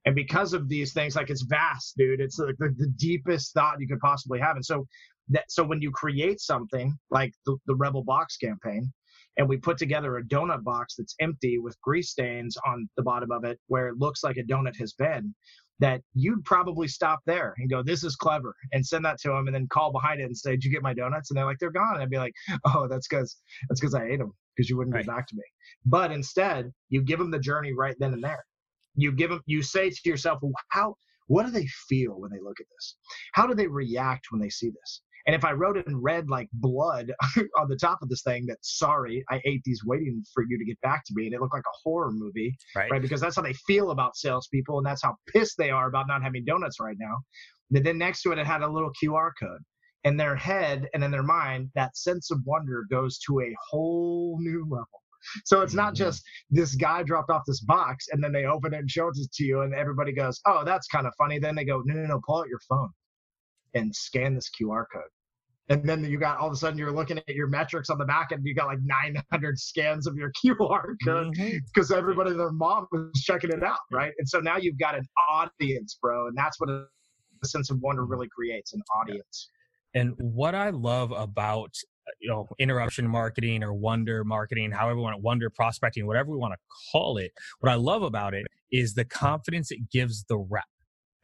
[0.05, 2.21] And because of these things, like it's vast, dude.
[2.21, 4.57] It's like the, the deepest thought you could possibly have.
[4.57, 4.87] And so
[5.31, 8.93] that so when you create something like the, the Rebel Box campaign,
[9.39, 13.31] and we put together a donut box that's empty with grease stains on the bottom
[13.31, 15.35] of it where it looks like a donut has been
[15.81, 19.47] that you'd probably stop there and go, "This is clever," and send that to them,
[19.47, 21.59] and then call behind it and say, "Did you get my donuts?" And they're like,
[21.59, 23.37] "They're gone." And I'd be like, "Oh, that's because
[23.69, 25.05] that's because I ate them because you wouldn't right.
[25.05, 25.45] get back to me."
[25.87, 28.45] But instead, you give them the journey right then and there.
[28.95, 30.97] You give them, you say to yourself, well, "How?
[31.27, 32.97] What do they feel when they look at this?
[33.35, 36.31] How do they react when they see this?" And if I wrote it in red
[36.31, 37.13] like blood
[37.59, 40.65] on the top of this thing that sorry, I ate these waiting for you to
[40.65, 42.91] get back to me, and it looked like a horror movie, right?
[42.91, 43.03] right?
[43.03, 46.23] Because that's how they feel about salespeople, and that's how pissed they are about not
[46.23, 47.19] having donuts right now.
[47.71, 49.61] And then next to it, it had a little QR code.
[50.05, 54.39] In their head and in their mind, that sense of wonder goes to a whole
[54.41, 54.87] new level.
[55.45, 56.05] So it's not mm-hmm.
[56.05, 59.17] just this guy dropped off this box and then they open it and show it
[59.31, 62.07] to you, and everybody goes, "Oh, that's kind of funny." Then they go, "No, no,
[62.07, 62.89] no, pull out your phone
[63.75, 65.03] and scan this QR code."
[65.69, 68.05] And then you got all of a sudden you're looking at your metrics on the
[68.05, 71.99] back and you got like 900 scans of your QR code because mm-hmm.
[71.99, 74.13] everybody their mom was checking it out, right?
[74.19, 76.87] And so now you've got an audience, bro, and that's what a,
[77.43, 79.51] a sense of wonder really creates an audience.
[79.95, 81.75] And what I love about
[82.21, 86.39] you know interruption marketing or wonder marketing however we want to wonder prospecting whatever we
[86.39, 86.59] want to
[86.91, 90.65] call it what i love about it is the confidence it gives the rep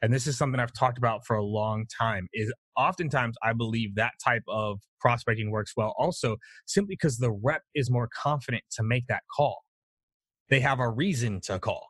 [0.05, 3.95] and this is something I've talked about for a long time, is oftentimes I believe
[3.95, 6.37] that type of prospecting works well also
[6.67, 9.63] simply because the rep is more confident to make that call.
[10.49, 11.87] They have a reason to call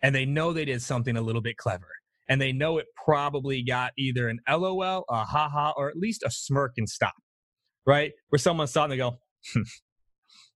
[0.00, 1.88] and they know they did something a little bit clever
[2.28, 6.30] and they know it probably got either an LOL, a haha, or at least a
[6.30, 7.14] smirk and stop,
[7.84, 8.12] right?
[8.28, 9.18] Where someone saw and they go,
[9.52, 9.62] hmm.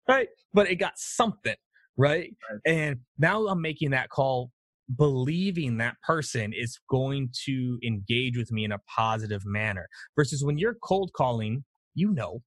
[0.10, 0.28] right?
[0.54, 1.56] But it got something
[1.98, 2.36] right?
[2.50, 2.60] right?
[2.66, 4.52] And now I'm making that call
[4.98, 10.58] believing that person is going to engage with me in a positive manner versus when
[10.58, 12.42] you're cold calling, you know,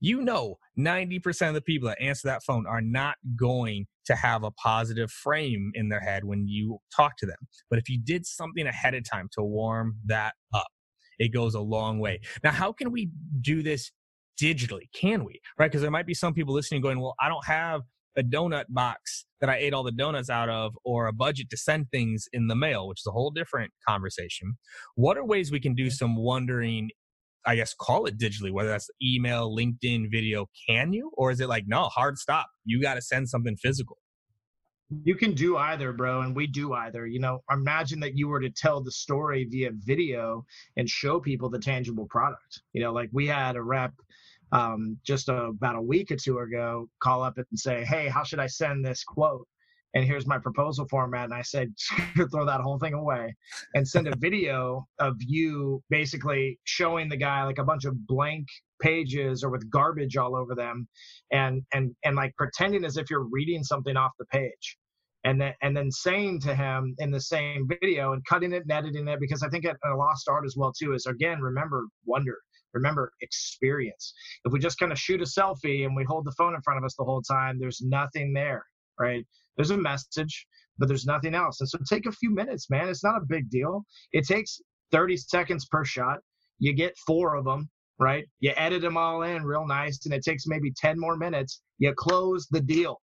[0.00, 4.44] you know 90% of the people that answer that phone are not going to have
[4.44, 7.38] a positive frame in their head when you talk to them.
[7.70, 10.68] But if you did something ahead of time to warm that up,
[11.18, 12.20] it goes a long way.
[12.42, 13.92] Now, how can we do this
[14.40, 14.90] digitally?
[14.94, 15.40] Can we?
[15.58, 15.70] Right?
[15.70, 17.82] Because there might be some people listening going, well, I don't have
[18.16, 21.56] a donut box that I ate all the donuts out of or a budget to
[21.56, 24.54] send things in the mail, which is a whole different conversation.
[24.94, 25.90] What are ways we can do mm-hmm.
[25.90, 26.90] some wondering
[27.46, 31.10] I guess call it digitally, whether that's email, LinkedIn, video, can you?
[31.14, 32.46] Or is it like, no, hard stop.
[32.64, 33.98] You got to send something physical.
[35.04, 37.06] You can do either, bro, and we do either.
[37.06, 40.44] You know, imagine that you were to tell the story via video
[40.76, 42.62] and show people the tangible product.
[42.72, 43.92] You know, like we had a rep
[44.52, 48.22] um, just a, about a week or two ago call up and say, "Hey, how
[48.22, 49.46] should I send this quote?"
[49.94, 51.24] and here's my proposal format.
[51.24, 51.72] And I said,
[52.30, 53.34] throw that whole thing away
[53.74, 58.46] and send a video of you basically showing the guy like a bunch of blank
[58.82, 60.88] pages or with garbage all over them
[61.32, 64.76] and and and like pretending as if you're reading something off the page
[65.22, 68.72] and then and then saying to him in the same video and cutting it and
[68.72, 72.36] editing it because i think a lost art as well too is again remember wonder
[72.74, 74.12] remember experience
[74.44, 76.78] if we just kind of shoot a selfie and we hold the phone in front
[76.78, 78.64] of us the whole time there's nothing there
[78.98, 79.24] right
[79.56, 80.46] there's a message,
[80.78, 81.60] but there's nothing else.
[81.60, 82.88] And so take a few minutes, man.
[82.88, 83.84] It's not a big deal.
[84.12, 84.60] It takes
[84.92, 86.18] 30 seconds per shot.
[86.58, 88.24] You get four of them, right?
[88.40, 91.60] You edit them all in real nice, and it takes maybe 10 more minutes.
[91.78, 93.00] You close the deal.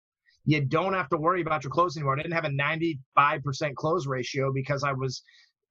[0.46, 2.14] You don't have to worry about your close anymore.
[2.14, 5.24] I didn't have a 95% close ratio because I was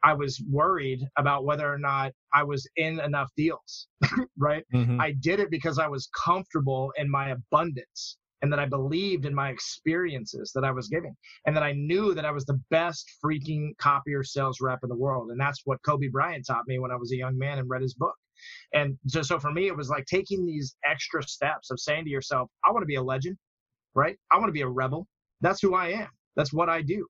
[0.05, 3.89] I was worried about whether or not I was in enough deals,
[4.39, 4.63] right?
[4.75, 5.01] Mm-hmm.
[5.01, 9.35] I did it because I was comfortable in my abundance and that I believed in
[9.35, 13.11] my experiences that I was giving, and that I knew that I was the best
[13.25, 15.31] freaking copier sales rep in the world.
[15.31, 17.81] And that's what Kobe Bryant taught me when I was a young man and read
[17.81, 18.15] his book.
[18.75, 22.11] And so, so for me, it was like taking these extra steps of saying to
[22.11, 23.39] yourself, I want to be a legend,
[23.95, 24.19] right?
[24.31, 25.07] I want to be a rebel.
[25.41, 26.09] That's who I am.
[26.37, 27.07] That's what I do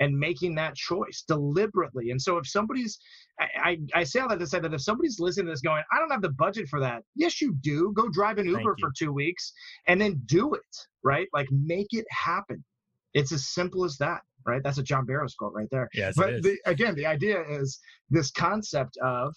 [0.00, 2.10] and making that choice deliberately.
[2.10, 2.98] And so if somebody's,
[3.40, 3.46] I,
[3.94, 5.98] I, I say all that to say that if somebody's listening to this going, I
[5.98, 7.02] don't have the budget for that.
[7.14, 7.92] Yes, you do.
[7.94, 9.52] Go drive an Uber for two weeks
[9.86, 11.28] and then do it, right?
[11.32, 12.64] Like make it happen.
[13.14, 14.62] It's as simple as that, right?
[14.62, 15.88] That's a John Barrows quote right there.
[15.94, 17.80] Yes, but the, again, the idea is
[18.10, 19.34] this concept of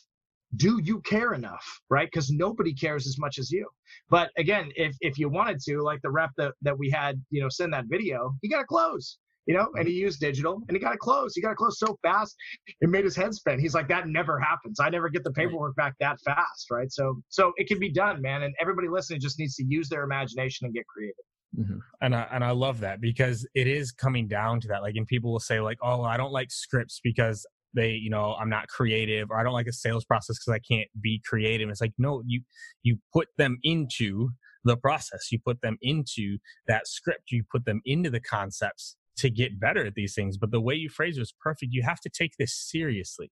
[0.57, 3.65] do you care enough right because nobody cares as much as you
[4.09, 7.41] but again if if you wanted to like the rep that, that we had you
[7.41, 10.75] know send that video you got to close you know, and he used digital and
[10.75, 11.33] he got it closed.
[11.35, 12.35] He got it closed so fast
[12.79, 13.59] it made his head spin.
[13.59, 14.79] He's like, that never happens.
[14.79, 16.91] I never get the paperwork back that fast, right?
[16.91, 18.43] So so it can be done, man.
[18.43, 21.15] And everybody listening just needs to use their imagination and get creative.
[21.57, 21.79] Mm-hmm.
[22.01, 24.81] And I, and I love that because it is coming down to that.
[24.81, 28.35] Like, and people will say like, "Oh, I don't like scripts because they, you know,
[28.39, 31.67] I'm not creative, or I don't like a sales process because I can't be creative."
[31.69, 32.41] It's like, no, you
[32.83, 34.29] you put them into
[34.63, 35.29] the process.
[35.31, 37.31] You put them into that script.
[37.31, 40.37] You put them into the concepts to get better at these things.
[40.37, 41.73] But the way you phrase it was perfect.
[41.73, 43.31] You have to take this seriously,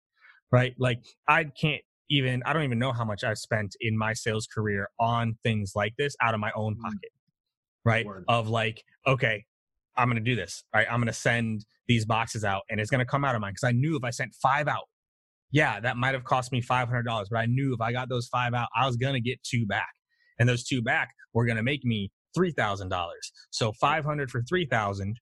[0.52, 0.74] right?
[0.78, 4.48] Like I can't even, I don't even know how much I've spent in my sales
[4.48, 6.82] career on things like this out of my own mm.
[6.82, 7.12] pocket,
[7.84, 8.06] right?
[8.06, 8.26] Word.
[8.28, 9.46] Of like, okay,
[9.96, 10.88] I'm going to do this, right?
[10.90, 13.54] I'm going to send these boxes out and it's going to come out of mine.
[13.54, 14.86] Cause I knew if I sent five out,
[15.52, 18.54] yeah, that might have cost me $500, but I knew if I got those five
[18.54, 19.90] out, I was going to get two back.
[20.40, 22.92] And those two back were going to make me $3,000.
[23.50, 25.16] So 500 for 3,000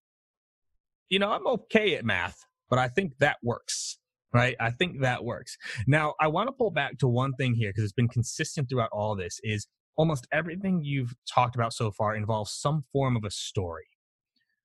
[1.09, 2.37] you know, I'm okay at math,
[2.69, 3.97] but I think that works.
[4.33, 4.57] Right.
[4.59, 5.57] I think that works.
[5.87, 8.89] Now, I want to pull back to one thing here because it's been consistent throughout
[8.91, 9.65] all this is
[9.95, 13.87] almost everything you've talked about so far involves some form of a story,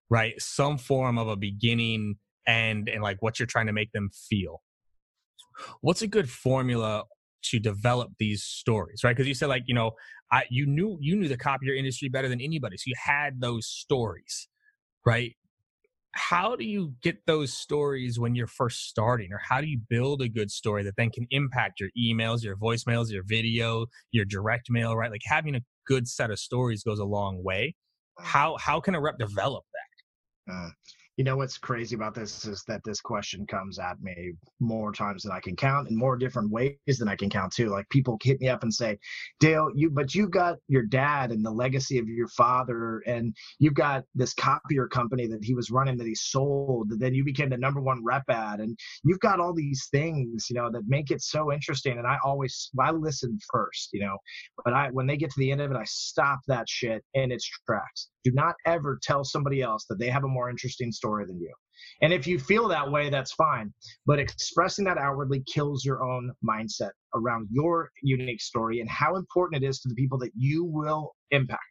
[0.08, 0.34] right?
[0.38, 4.62] Some form of a beginning and and like what you're trying to make them feel.
[5.82, 7.04] What's a good formula
[7.42, 9.16] to develop these stories, right?
[9.16, 9.92] Because you said like, you know,
[10.32, 12.76] I you knew you knew the copier industry better than anybody.
[12.76, 14.48] So you had those stories,
[15.06, 15.34] right?
[16.12, 20.22] How do you get those stories when you're first starting or how do you build
[20.22, 24.70] a good story that then can impact your emails your voicemails your video your direct
[24.70, 25.10] mail right?
[25.10, 27.74] Like having a good set of stories goes a long way.
[28.20, 28.24] Mm.
[28.24, 30.52] how how can a rep develop that?
[30.52, 30.70] Uh,
[31.20, 35.22] you know what's crazy about this is that this question comes at me more times
[35.22, 37.68] than I can count in more different ways than I can count too.
[37.68, 38.98] Like people hit me up and say,
[39.38, 43.74] Dale, you but you got your dad and the legacy of your father, and you've
[43.74, 47.50] got this copier company that he was running that he sold, that then you became
[47.50, 51.10] the number one rep at, and you've got all these things, you know, that make
[51.10, 51.98] it so interesting.
[51.98, 54.16] And I always I listen first, you know,
[54.64, 57.30] but I when they get to the end of it, I stop that shit in
[57.30, 61.26] its tracks Do not ever tell somebody else that they have a more interesting story
[61.26, 61.52] than you.
[62.02, 63.72] And if you feel that way, that's fine.
[64.06, 69.62] But expressing that outwardly kills your own mindset around your unique story and how important
[69.62, 71.62] it is to the people that you will impact.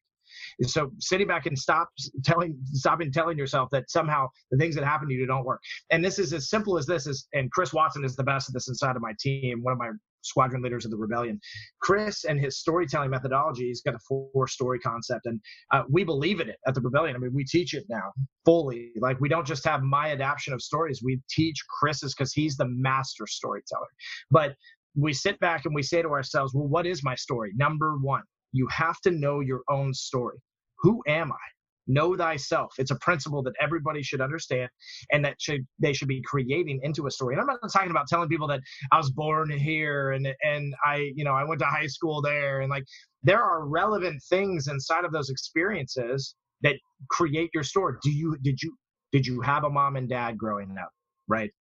[0.64, 1.90] So sitting back and stop
[2.24, 5.62] telling, stopping telling yourself that somehow the things that happen to you don't work.
[5.90, 8.54] And this is as simple as this is, and Chris Watson is the best at
[8.54, 9.90] this inside of my team, one of my
[10.22, 11.40] squadron leaders of the rebellion.
[11.82, 15.40] Chris and his storytelling methodology, he's got a four story concept, and
[15.72, 17.16] uh, we believe in it at the rebellion.
[17.16, 18.12] I mean, we teach it now
[18.46, 18.92] fully.
[19.00, 22.68] Like, we don't just have my adaptation of stories, we teach Chris's because he's the
[22.68, 23.88] master storyteller.
[24.32, 24.56] But
[24.96, 27.52] we sit back and we say to ourselves, well, what is my story?
[27.56, 30.38] Number one, you have to know your own story.
[30.80, 31.59] Who am I?
[31.90, 32.74] Know thyself.
[32.78, 34.70] It's a principle that everybody should understand
[35.12, 37.36] and that should they should be creating into a story.
[37.36, 38.62] And i'm not talking about telling people that
[38.92, 42.62] i was born here and and i you know i went to high school there.
[42.62, 42.86] And like
[43.24, 46.76] there are relevant things inside of those experiences that
[47.10, 47.96] create your story.
[48.04, 48.76] Do you did you
[49.12, 50.92] did you have a mom and dad growing up?
[51.28, 51.52] Right?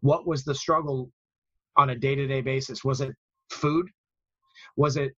[0.00, 1.10] What was the struggle
[1.76, 2.82] on a day-to-day basis?
[2.84, 3.12] Was it
[3.50, 3.86] food?
[4.76, 5.12] Was it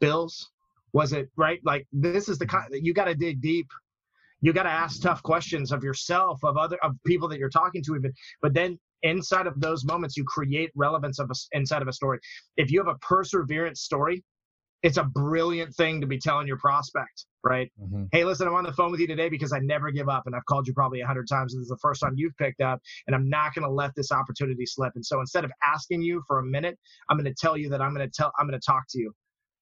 [0.00, 0.50] bills?
[0.92, 1.60] Was it right?
[1.64, 3.66] Like this is the kind you got to dig deep
[4.40, 7.82] you got to ask tough questions of yourself of other of people that you're talking
[7.82, 8.12] to even
[8.42, 12.18] but then inside of those moments you create relevance of a, inside of a story.
[12.56, 14.24] If you have a perseverance story
[14.84, 17.70] it's a brilliant thing to be telling your prospect right?
[17.80, 18.04] Mm-hmm.
[18.12, 20.34] hey listen i'm on the phone with you today because i never give up and
[20.34, 22.80] i've called you probably a hundred times this is the first time you've picked up
[23.06, 24.92] and i'm not going to let this opportunity slip.
[24.94, 26.78] And so instead of asking you for a minute
[27.08, 28.98] i'm going to tell you that i'm going to tell i'm going to talk to
[29.00, 29.12] you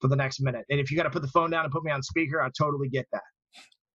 [0.01, 0.67] for the next minute.
[0.69, 2.51] And if you got to put the phone down and put me on speaker i
[2.59, 3.23] totally get that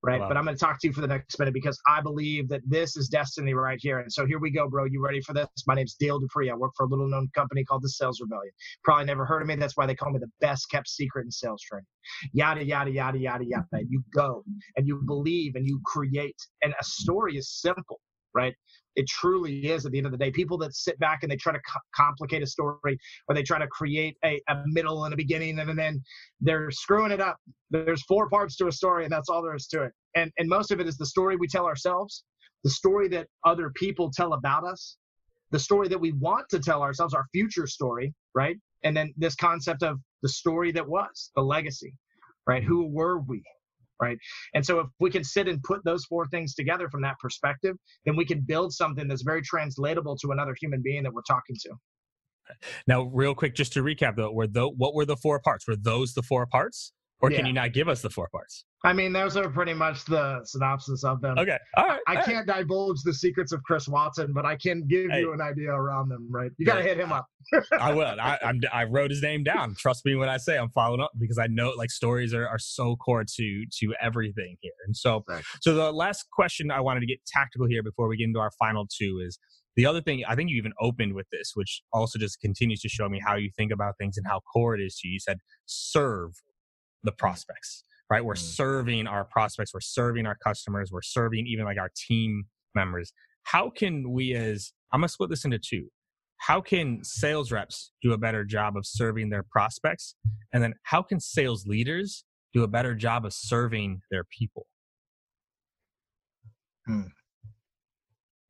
[0.03, 0.19] right?
[0.19, 2.61] But I'm going to talk to you for the next minute because I believe that
[2.65, 3.99] this is destiny right here.
[3.99, 4.85] And so here we go, bro.
[4.85, 5.47] You ready for this?
[5.67, 6.49] My name's Dale Dupree.
[6.49, 8.51] I work for a little known company called the Sales Rebellion.
[8.83, 9.55] Probably never heard of me.
[9.55, 11.85] That's why they call me the best kept secret in sales training.
[12.33, 13.85] Yada, yada, yada, yada, yada.
[13.87, 14.43] You go
[14.75, 16.35] and you believe and you create.
[16.63, 17.99] And a story is simple,
[18.33, 18.53] right?
[18.95, 20.31] it truly is at the end of the day.
[20.31, 23.59] People that sit back and they try to co- complicate a story or they try
[23.59, 26.01] to create a, a middle and a beginning and then
[26.41, 27.37] they're screwing it up.
[27.69, 29.93] There's four parts to a story and that's all there is to it.
[30.15, 32.23] And, and most of it is the story we tell ourselves,
[32.63, 34.97] the story that other people tell about us,
[35.51, 38.57] the story that we want to tell ourselves, our future story, right?
[38.83, 41.93] And then this concept of the story that was, the legacy,
[42.47, 42.63] right?
[42.63, 43.43] Who were we?
[44.01, 44.17] Right?
[44.53, 47.75] And so if we can sit and put those four things together from that perspective,
[48.05, 51.55] then we can build something that's very translatable to another human being that we're talking
[51.61, 51.69] to.
[52.87, 55.67] Now, real quick, just to recap though, were the, what were the four parts?
[55.67, 56.91] Were those the four parts?
[57.21, 57.37] Or yeah.
[57.37, 58.65] can you not give us the four parts?
[58.83, 61.37] I mean, those are pretty much the synopsis of them.
[61.37, 61.57] Okay.
[61.77, 61.99] All right.
[62.07, 62.59] I, all can't right.
[62.61, 65.19] divulge the secrets of Chris Watson, but I can give hey.
[65.19, 66.49] you an idea around them, right?
[66.57, 67.27] You got to hit him up.
[67.79, 68.05] I will.
[68.19, 69.75] I, I'm, I wrote his name down.
[69.75, 72.59] Trust me when I say I'm following up because I know like stories are, are
[72.59, 74.73] so core to to everything here.
[74.87, 75.23] And so,
[75.61, 78.51] so the last question I wanted to get tactical here before we get into our
[78.57, 79.37] final two is
[79.75, 82.89] the other thing I think you even opened with this, which also just continues to
[82.89, 85.13] show me how you think about things and how core it is to you.
[85.13, 86.31] You said serve
[87.03, 88.25] the prospects right?
[88.25, 88.39] We're mm.
[88.39, 92.43] serving our prospects, we're serving our customers, we're serving even like our team
[92.75, 93.13] members.
[93.43, 95.87] How can we, as I'm gonna split this into two.
[96.37, 100.15] How can sales reps do a better job of serving their prospects?
[100.53, 104.65] And then how can sales leaders do a better job of serving their people?
[106.87, 107.03] Hmm.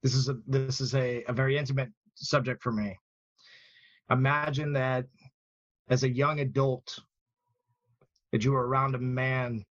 [0.02, 2.97] This is a this is a, a very intimate subject for me.
[4.10, 5.06] Imagine that
[5.89, 6.97] as a young adult
[8.32, 9.64] that you were around a man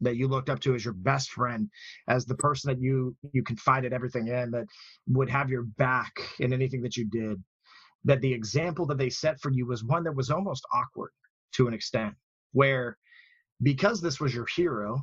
[0.00, 1.68] that you looked up to as your best friend
[2.08, 4.64] as the person that you you confided everything in that
[5.08, 7.42] would have your back in anything that you did
[8.04, 11.10] that the example that they set for you was one that was almost awkward
[11.52, 12.14] to an extent
[12.52, 12.96] where
[13.62, 14.98] because this was your hero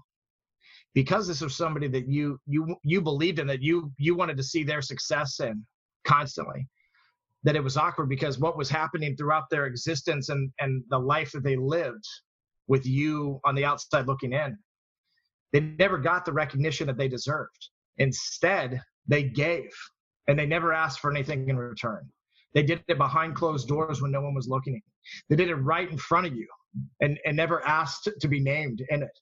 [0.93, 4.43] because this was somebody that you you you believed in that you you wanted to
[4.43, 5.63] see their success in
[6.05, 6.67] constantly
[7.43, 11.31] that it was awkward because what was happening throughout their existence and and the life
[11.31, 12.05] that they lived
[12.67, 14.57] with you on the outside looking in.
[15.53, 17.69] They never got the recognition that they deserved.
[17.97, 19.69] Instead, they gave
[20.27, 22.09] and they never asked for anything in return.
[22.53, 24.81] They did it behind closed doors when no one was looking.
[25.29, 26.47] They did it right in front of you
[27.01, 29.19] and, and never asked to be named in it.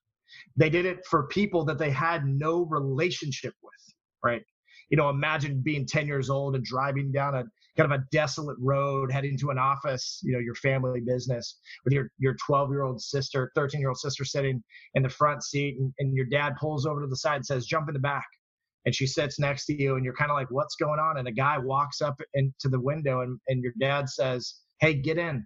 [0.56, 4.41] They did it for people that they had no relationship with, right?
[4.89, 7.43] You know, imagine being 10 years old and driving down a
[7.78, 11.93] kind of a desolate road heading to an office, you know, your family business with
[11.93, 14.63] your, your 12 year old sister, 13 year old sister sitting
[14.93, 17.65] in the front seat and, and your dad pulls over to the side and says,
[17.65, 18.28] jump in the back.
[18.86, 21.17] And she sits next to you and you're kind of like, what's going on?
[21.17, 25.17] And a guy walks up into the window and, and your dad says, hey, get
[25.17, 25.45] in.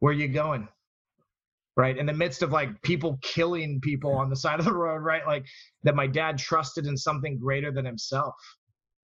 [0.00, 0.68] Where are you going?
[1.76, 1.98] right?
[1.98, 5.26] In the midst of like people killing people on the side of the road, right?
[5.26, 5.44] Like
[5.84, 8.34] that my dad trusted in something greater than himself,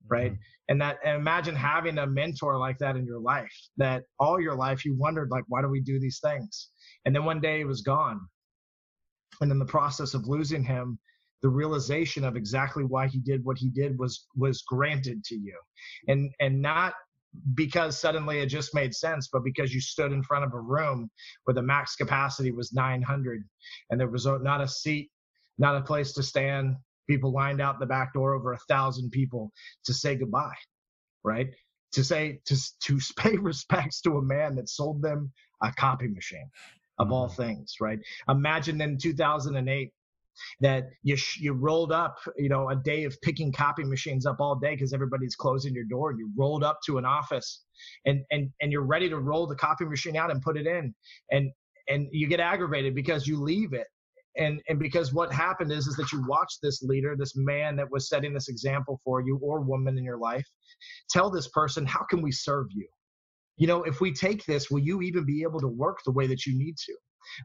[0.09, 0.33] right?
[0.33, 0.43] Mm-hmm.
[0.69, 4.55] And that and imagine having a mentor like that in your life that all your
[4.55, 6.69] life you wondered like why do we do these things?
[7.05, 8.21] And then one day he was gone.
[9.41, 10.99] And in the process of losing him,
[11.43, 15.59] the realization of exactly why he did what he did was was granted to you.
[16.09, 16.95] And and not
[17.55, 21.11] because suddenly it just made sense, but because you stood in front of a room
[21.45, 23.43] where the max capacity was 900
[23.91, 25.11] and there was not a seat,
[25.59, 26.77] not a place to stand.
[27.09, 29.53] People lined out the back door, over a thousand people
[29.85, 30.57] to say goodbye,
[31.25, 31.49] right?
[31.93, 35.33] To say to to pay respects to a man that sold them
[35.63, 36.51] a copy machine,
[36.99, 37.43] of all mm-hmm.
[37.43, 37.99] things, right?
[38.29, 39.91] Imagine in 2008
[40.61, 44.37] that you sh- you rolled up you know a day of picking copy machines up
[44.41, 47.63] all day because everybody's closing your door and you rolled up to an office
[48.07, 50.95] and and and you're ready to roll the copy machine out and put it in
[51.31, 51.51] and
[51.89, 53.87] and you get aggravated because you leave it
[54.37, 57.91] and and because what happened is is that you watched this leader this man that
[57.91, 60.47] was setting this example for you or woman in your life
[61.11, 62.89] tell this person how can we serve you?
[63.57, 66.27] You know if we take this will you even be able to work the way
[66.27, 66.95] that you need to?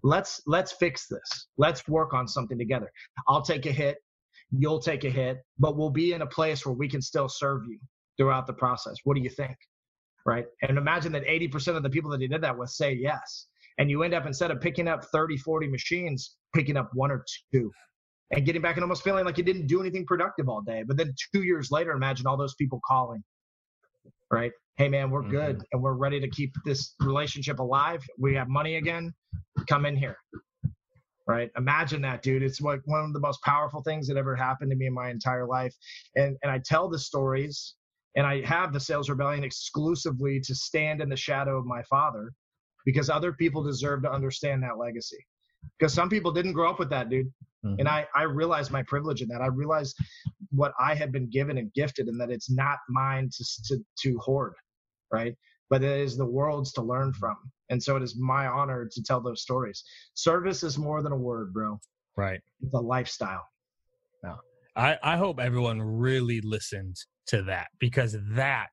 [0.03, 1.47] Let's let's fix this.
[1.57, 2.91] Let's work on something together.
[3.27, 3.97] I'll take a hit.
[4.51, 5.37] You'll take a hit.
[5.59, 7.79] But we'll be in a place where we can still serve you
[8.17, 8.95] throughout the process.
[9.03, 9.55] What do you think?
[10.25, 10.45] Right?
[10.61, 13.47] And imagine that 80% of the people that he did that with say yes.
[13.77, 17.23] And you end up instead of picking up 30 40 machines picking up one or
[17.53, 17.71] two
[18.31, 20.83] and getting back and almost feeling like you didn't do anything productive all day.
[20.85, 23.23] But then two years later imagine all those people calling
[24.31, 24.51] right?
[24.77, 25.31] Hey man we're mm-hmm.
[25.31, 28.03] good and we're ready to keep this relationship alive.
[28.17, 29.13] We have money again.
[29.69, 30.17] Come in here.
[31.27, 31.51] Right?
[31.57, 32.41] Imagine that dude.
[32.41, 35.09] It's like one of the most powerful things that ever happened to me in my
[35.11, 35.75] entire life.
[36.15, 37.75] And and i tell the stories
[38.15, 42.31] and i have the sales rebellion exclusively to stand in the shadow of my father
[42.83, 45.23] because other people deserve to understand that legacy
[45.77, 47.31] because some people didn't grow up with that dude
[47.65, 47.75] mm-hmm.
[47.79, 49.95] and i i realized my privilege in that i realized
[50.51, 54.17] what i had been given and gifted and that it's not mine to to, to
[54.19, 54.53] hoard
[55.11, 55.35] right
[55.69, 57.35] but it is the world's to learn from
[57.69, 59.83] and so it is my honor to tell those stories.
[60.13, 61.79] Service is more than a word, bro.
[62.15, 62.41] Right.
[62.61, 63.45] It's a lifestyle.
[64.23, 64.35] No.
[64.75, 66.97] I, I hope everyone really listened
[67.27, 68.69] to that because that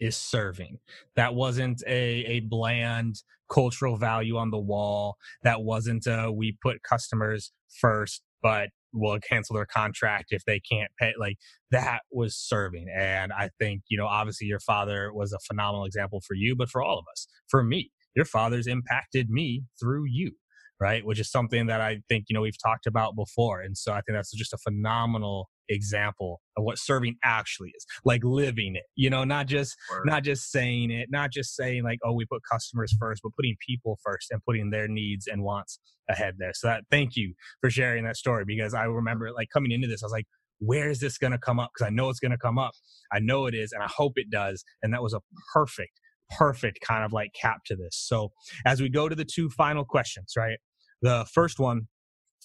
[0.00, 0.78] is serving.
[1.16, 5.16] That wasn't a, a bland cultural value on the wall.
[5.42, 10.90] That wasn't a we put customers first, but will cancel their contract if they can't
[10.98, 11.12] pay.
[11.18, 11.36] Like
[11.70, 12.86] that was serving.
[12.94, 16.70] And I think, you know, obviously your father was a phenomenal example for you, but
[16.70, 20.32] for all of us, for me, your father's impacted me through you
[20.80, 23.92] right which is something that i think you know we've talked about before and so
[23.92, 28.84] i think that's just a phenomenal example of what serving actually is like living it
[28.96, 30.02] you know not just Word.
[30.06, 33.56] not just saying it not just saying like oh we put customers first but putting
[33.66, 35.78] people first and putting their needs and wants
[36.10, 39.72] ahead there so that thank you for sharing that story because i remember like coming
[39.72, 40.26] into this i was like
[40.60, 42.72] where is this going to come up because i know it's going to come up
[43.12, 45.20] i know it is and i hope it does and that was a
[45.52, 45.92] perfect
[46.30, 47.96] perfect kind of like cap to this.
[47.96, 48.32] So
[48.66, 50.58] as we go to the two final questions, right?
[51.02, 51.88] The first one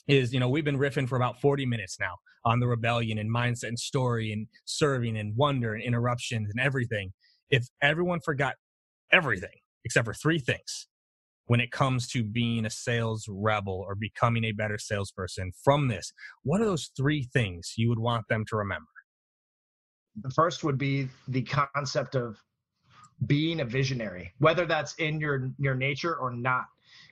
[0.07, 3.33] is, you know, we've been riffing for about 40 minutes now on the rebellion and
[3.33, 7.13] mindset and story and serving and wonder and interruptions and everything.
[7.49, 8.55] If everyone forgot
[9.11, 10.87] everything except for three things
[11.45, 16.11] when it comes to being a sales rebel or becoming a better salesperson from this,
[16.43, 18.87] what are those three things you would want them to remember?
[20.21, 22.37] The first would be the concept of
[23.25, 26.65] being a visionary, whether that's in your your nature or not,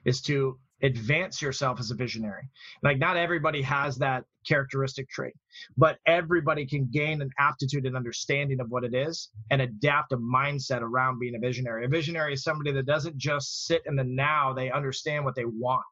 [0.06, 2.44] is to advance yourself as a visionary.
[2.84, 5.34] Like not everybody has that characteristic trait,
[5.78, 10.18] but everybody can gain an aptitude and understanding of what it is and adapt a
[10.18, 11.86] mindset around being a visionary.
[11.86, 15.46] A visionary is somebody that doesn't just sit in the now, they understand what they
[15.46, 15.86] want.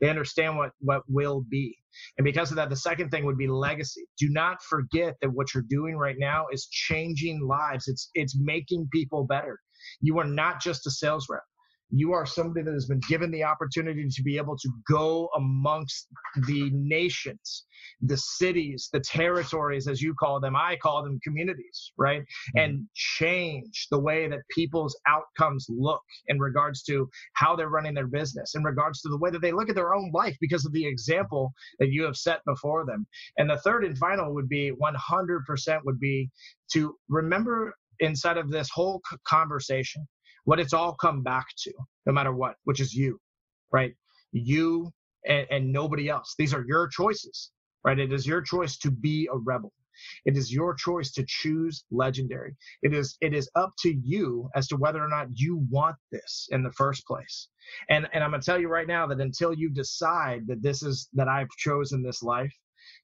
[0.00, 1.78] They understand what what will be.
[2.18, 4.04] And because of that, the second thing would be legacy.
[4.18, 7.86] Do not forget that what you're doing right now is changing lives.
[7.86, 9.60] It's it's making people better.
[10.00, 11.42] You are not just a sales rep
[11.92, 16.08] you are somebody that has been given the opportunity to be able to go amongst
[16.46, 17.66] the nations,
[18.00, 22.22] the cities, the territories, as you call them, I call them communities, right?
[22.22, 22.58] Mm-hmm.
[22.58, 28.06] And change the way that people's outcomes look in regards to how they're running their
[28.06, 30.72] business, in regards to the way that they look at their own life because of
[30.72, 33.06] the example that you have set before them.
[33.36, 36.30] And the third and final would be 100% would be
[36.72, 40.06] to remember inside of this whole conversation
[40.44, 41.72] what it's all come back to,
[42.06, 43.18] no matter what, which is you,
[43.72, 43.94] right?
[44.32, 44.90] You
[45.26, 46.34] and, and nobody else.
[46.38, 47.50] These are your choices,
[47.84, 47.98] right?
[47.98, 49.72] It is your choice to be a rebel.
[50.24, 52.56] It is your choice to choose legendary.
[52.82, 56.48] It is it is up to you as to whether or not you want this
[56.50, 57.48] in the first place.
[57.90, 61.08] And and I'm gonna tell you right now that until you decide that this is
[61.12, 62.54] that I've chosen this life,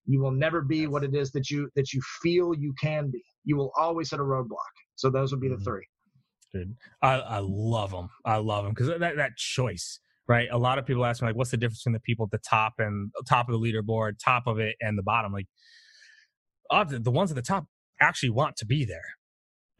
[0.07, 3.23] you will never be what it is that you that you feel you can be.
[3.45, 4.75] You will always hit a roadblock.
[4.97, 5.65] So those would be the mm-hmm.
[5.65, 5.87] three.
[6.53, 8.09] Dude, I, I love them.
[8.25, 10.49] I love them because that that choice right?
[10.53, 12.47] A lot of people ask me like, what's the difference between the people at the
[12.47, 15.33] top and top of the leaderboard, top of it, and the bottom?
[15.33, 15.47] Like,
[16.71, 17.67] often the ones at the top
[18.01, 19.05] actually want to be there.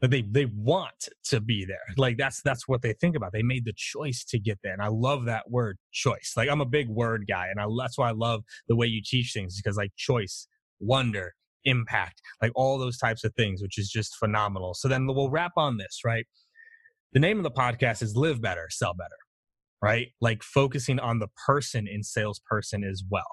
[0.01, 1.77] They they want to be there.
[1.97, 3.33] Like that's that's what they think about.
[3.33, 6.33] They made the choice to get there, and I love that word choice.
[6.37, 9.01] Like I'm a big word guy, and I, that's why I love the way you
[9.05, 10.47] teach things because like choice,
[10.79, 11.33] wonder,
[11.65, 14.73] impact, like all those types of things, which is just phenomenal.
[14.73, 16.25] So then we'll wrap on this, right?
[17.13, 19.15] The name of the podcast is Live Better, Sell Better
[19.81, 20.07] right?
[20.21, 23.27] Like focusing on the person in salesperson as well.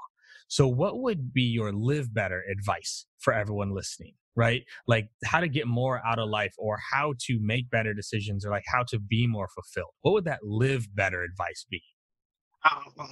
[0.48, 4.62] So, what would be your live better advice for everyone listening, right?
[4.86, 8.50] Like how to get more out of life or how to make better decisions or
[8.50, 9.92] like how to be more fulfilled?
[10.02, 11.82] What would that live better advice be?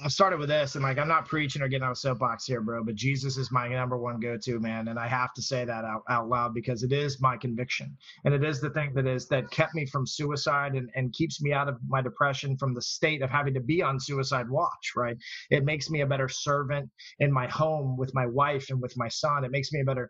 [0.03, 2.61] I started with this, and like I'm not preaching or getting on a soapbox here,
[2.61, 5.85] bro, but Jesus is my number one go-to man, and I have to say that
[5.85, 7.95] out, out loud because it is my conviction,
[8.25, 11.41] and it is the thing that is that kept me from suicide and and keeps
[11.41, 14.93] me out of my depression from the state of having to be on suicide watch.
[14.95, 15.17] Right?
[15.49, 16.89] It makes me a better servant
[17.19, 19.43] in my home with my wife and with my son.
[19.45, 20.09] It makes me a better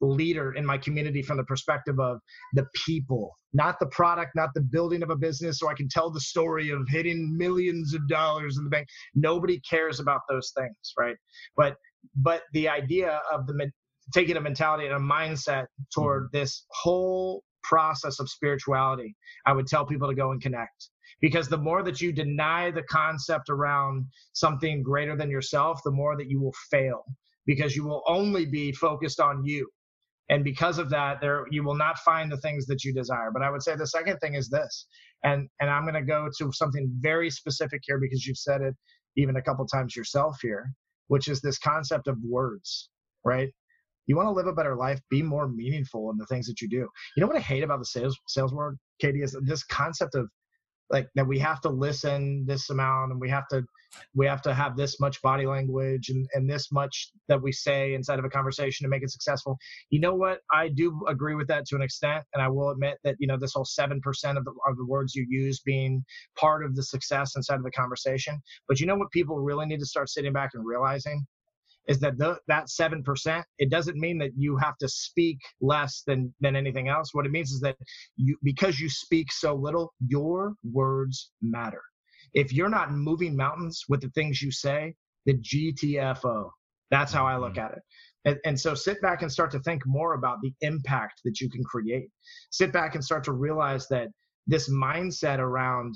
[0.00, 2.18] leader in my community from the perspective of
[2.54, 5.58] the people, not the product, not the building of a business.
[5.58, 8.88] So I can tell the story of hitting millions of dollars in the bank.
[9.14, 11.16] Nobody cares about those things, right?
[11.56, 11.76] But
[12.16, 13.70] but the idea of the
[14.14, 16.38] taking a mentality and a mindset toward mm-hmm.
[16.38, 19.14] this whole process of spirituality,
[19.46, 20.88] I would tell people to go and connect.
[21.20, 26.16] Because the more that you deny the concept around something greater than yourself, the more
[26.16, 27.04] that you will fail
[27.46, 29.68] because you will only be focused on you
[30.30, 33.30] and because of that there you will not find the things that you desire.
[33.32, 34.86] But i would say the second thing is this
[35.24, 38.74] and and i'm going to go to something very specific here because you've said it
[39.16, 40.72] even a couple times yourself here
[41.08, 42.88] which is this concept of words
[43.24, 43.50] right?
[44.06, 46.68] You want to live a better life be more meaningful in the things that you
[46.68, 46.88] do.
[47.16, 50.28] You know what i hate about the sales sales world katie is this concept of
[50.90, 53.62] like that we have to listen this amount and we have to
[54.14, 57.94] we have to have this much body language and, and this much that we say
[57.94, 59.58] inside of a conversation to make it successful.
[59.90, 60.40] You know what?
[60.52, 63.36] I do agree with that to an extent and i will admit that you know
[63.38, 63.96] this whole 7%
[64.36, 66.04] of the, of the words you use being
[66.36, 68.40] part of the success inside of the conversation.
[68.68, 71.26] But you know what people really need to start sitting back and realizing
[71.90, 76.32] is that the, that 7% it doesn't mean that you have to speak less than
[76.40, 77.10] than anything else.
[77.12, 77.76] What it means is that
[78.16, 81.82] you because you speak so little your words matter.
[82.32, 84.94] If you're not moving mountains with the things you say
[85.26, 86.48] the gtfo
[86.90, 87.66] that's how i look mm-hmm.
[87.66, 87.82] at it.
[88.26, 91.48] And, and, so sit back and start to think more about the impact that you
[91.48, 92.08] can create.
[92.50, 94.08] Sit back and start to realize that
[94.46, 95.94] this mindset around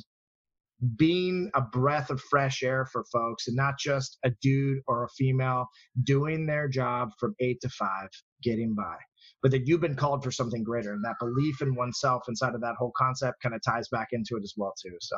[0.96, 5.08] being a breath of fresh air for folks and not just a dude or a
[5.10, 5.66] female
[6.04, 8.08] doing their job from eight to five,
[8.42, 8.96] getting by.
[9.42, 10.92] But that you've been called for something greater.
[10.92, 14.36] And that belief in oneself inside of that whole concept kind of ties back into
[14.36, 14.96] it as well, too.
[15.00, 15.16] So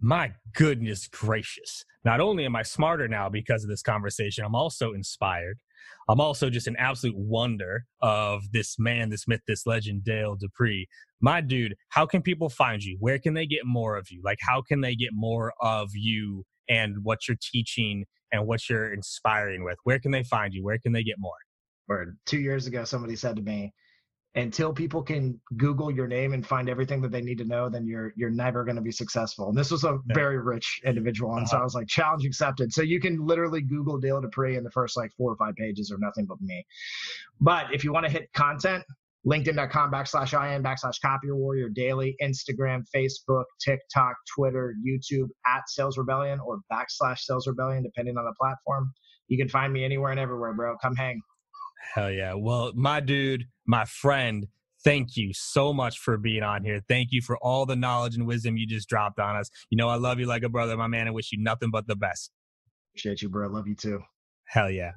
[0.00, 1.84] my goodness gracious.
[2.04, 5.58] Not only am I smarter now because of this conversation, I'm also inspired.
[6.08, 10.86] I'm also just an absolute wonder of this man, this myth, this legend, Dale Dupree.
[11.20, 12.96] My dude, how can people find you?
[13.00, 14.20] Where can they get more of you?
[14.24, 18.92] Like, how can they get more of you and what you're teaching and what you're
[18.92, 19.78] inspiring with?
[19.84, 20.64] Where can they find you?
[20.64, 21.32] Where can they get more?
[21.88, 22.16] Word.
[22.26, 23.72] Two years ago, somebody said to me,
[24.34, 27.86] until people can Google your name and find everything that they need to know, then
[27.86, 29.48] you're you're never going to be successful.
[29.48, 31.56] And this was a very rich individual, and uh-huh.
[31.56, 32.72] so I was like, challenge accepted.
[32.72, 35.92] So you can literally Google Dale Dupree, and the first like four or five pages
[35.92, 36.64] are nothing but me.
[37.40, 38.84] But if you want to hit content,
[39.26, 46.40] LinkedIn.com backslash IN backslash Copy Warrior Daily, Instagram, Facebook, TikTok, Twitter, YouTube at Sales Rebellion
[46.40, 48.92] or backslash Sales Rebellion, depending on the platform.
[49.28, 50.76] You can find me anywhere and everywhere, bro.
[50.82, 51.20] Come hang.
[51.94, 52.34] Hell yeah.
[52.34, 54.46] Well, my dude, my friend,
[54.84, 56.80] thank you so much for being on here.
[56.88, 59.50] Thank you for all the knowledge and wisdom you just dropped on us.
[59.70, 61.86] You know, I love you like a brother, my man, and wish you nothing but
[61.86, 62.30] the best.
[62.92, 63.48] Appreciate you, bro.
[63.48, 64.00] Love you too.
[64.44, 64.92] Hell yeah.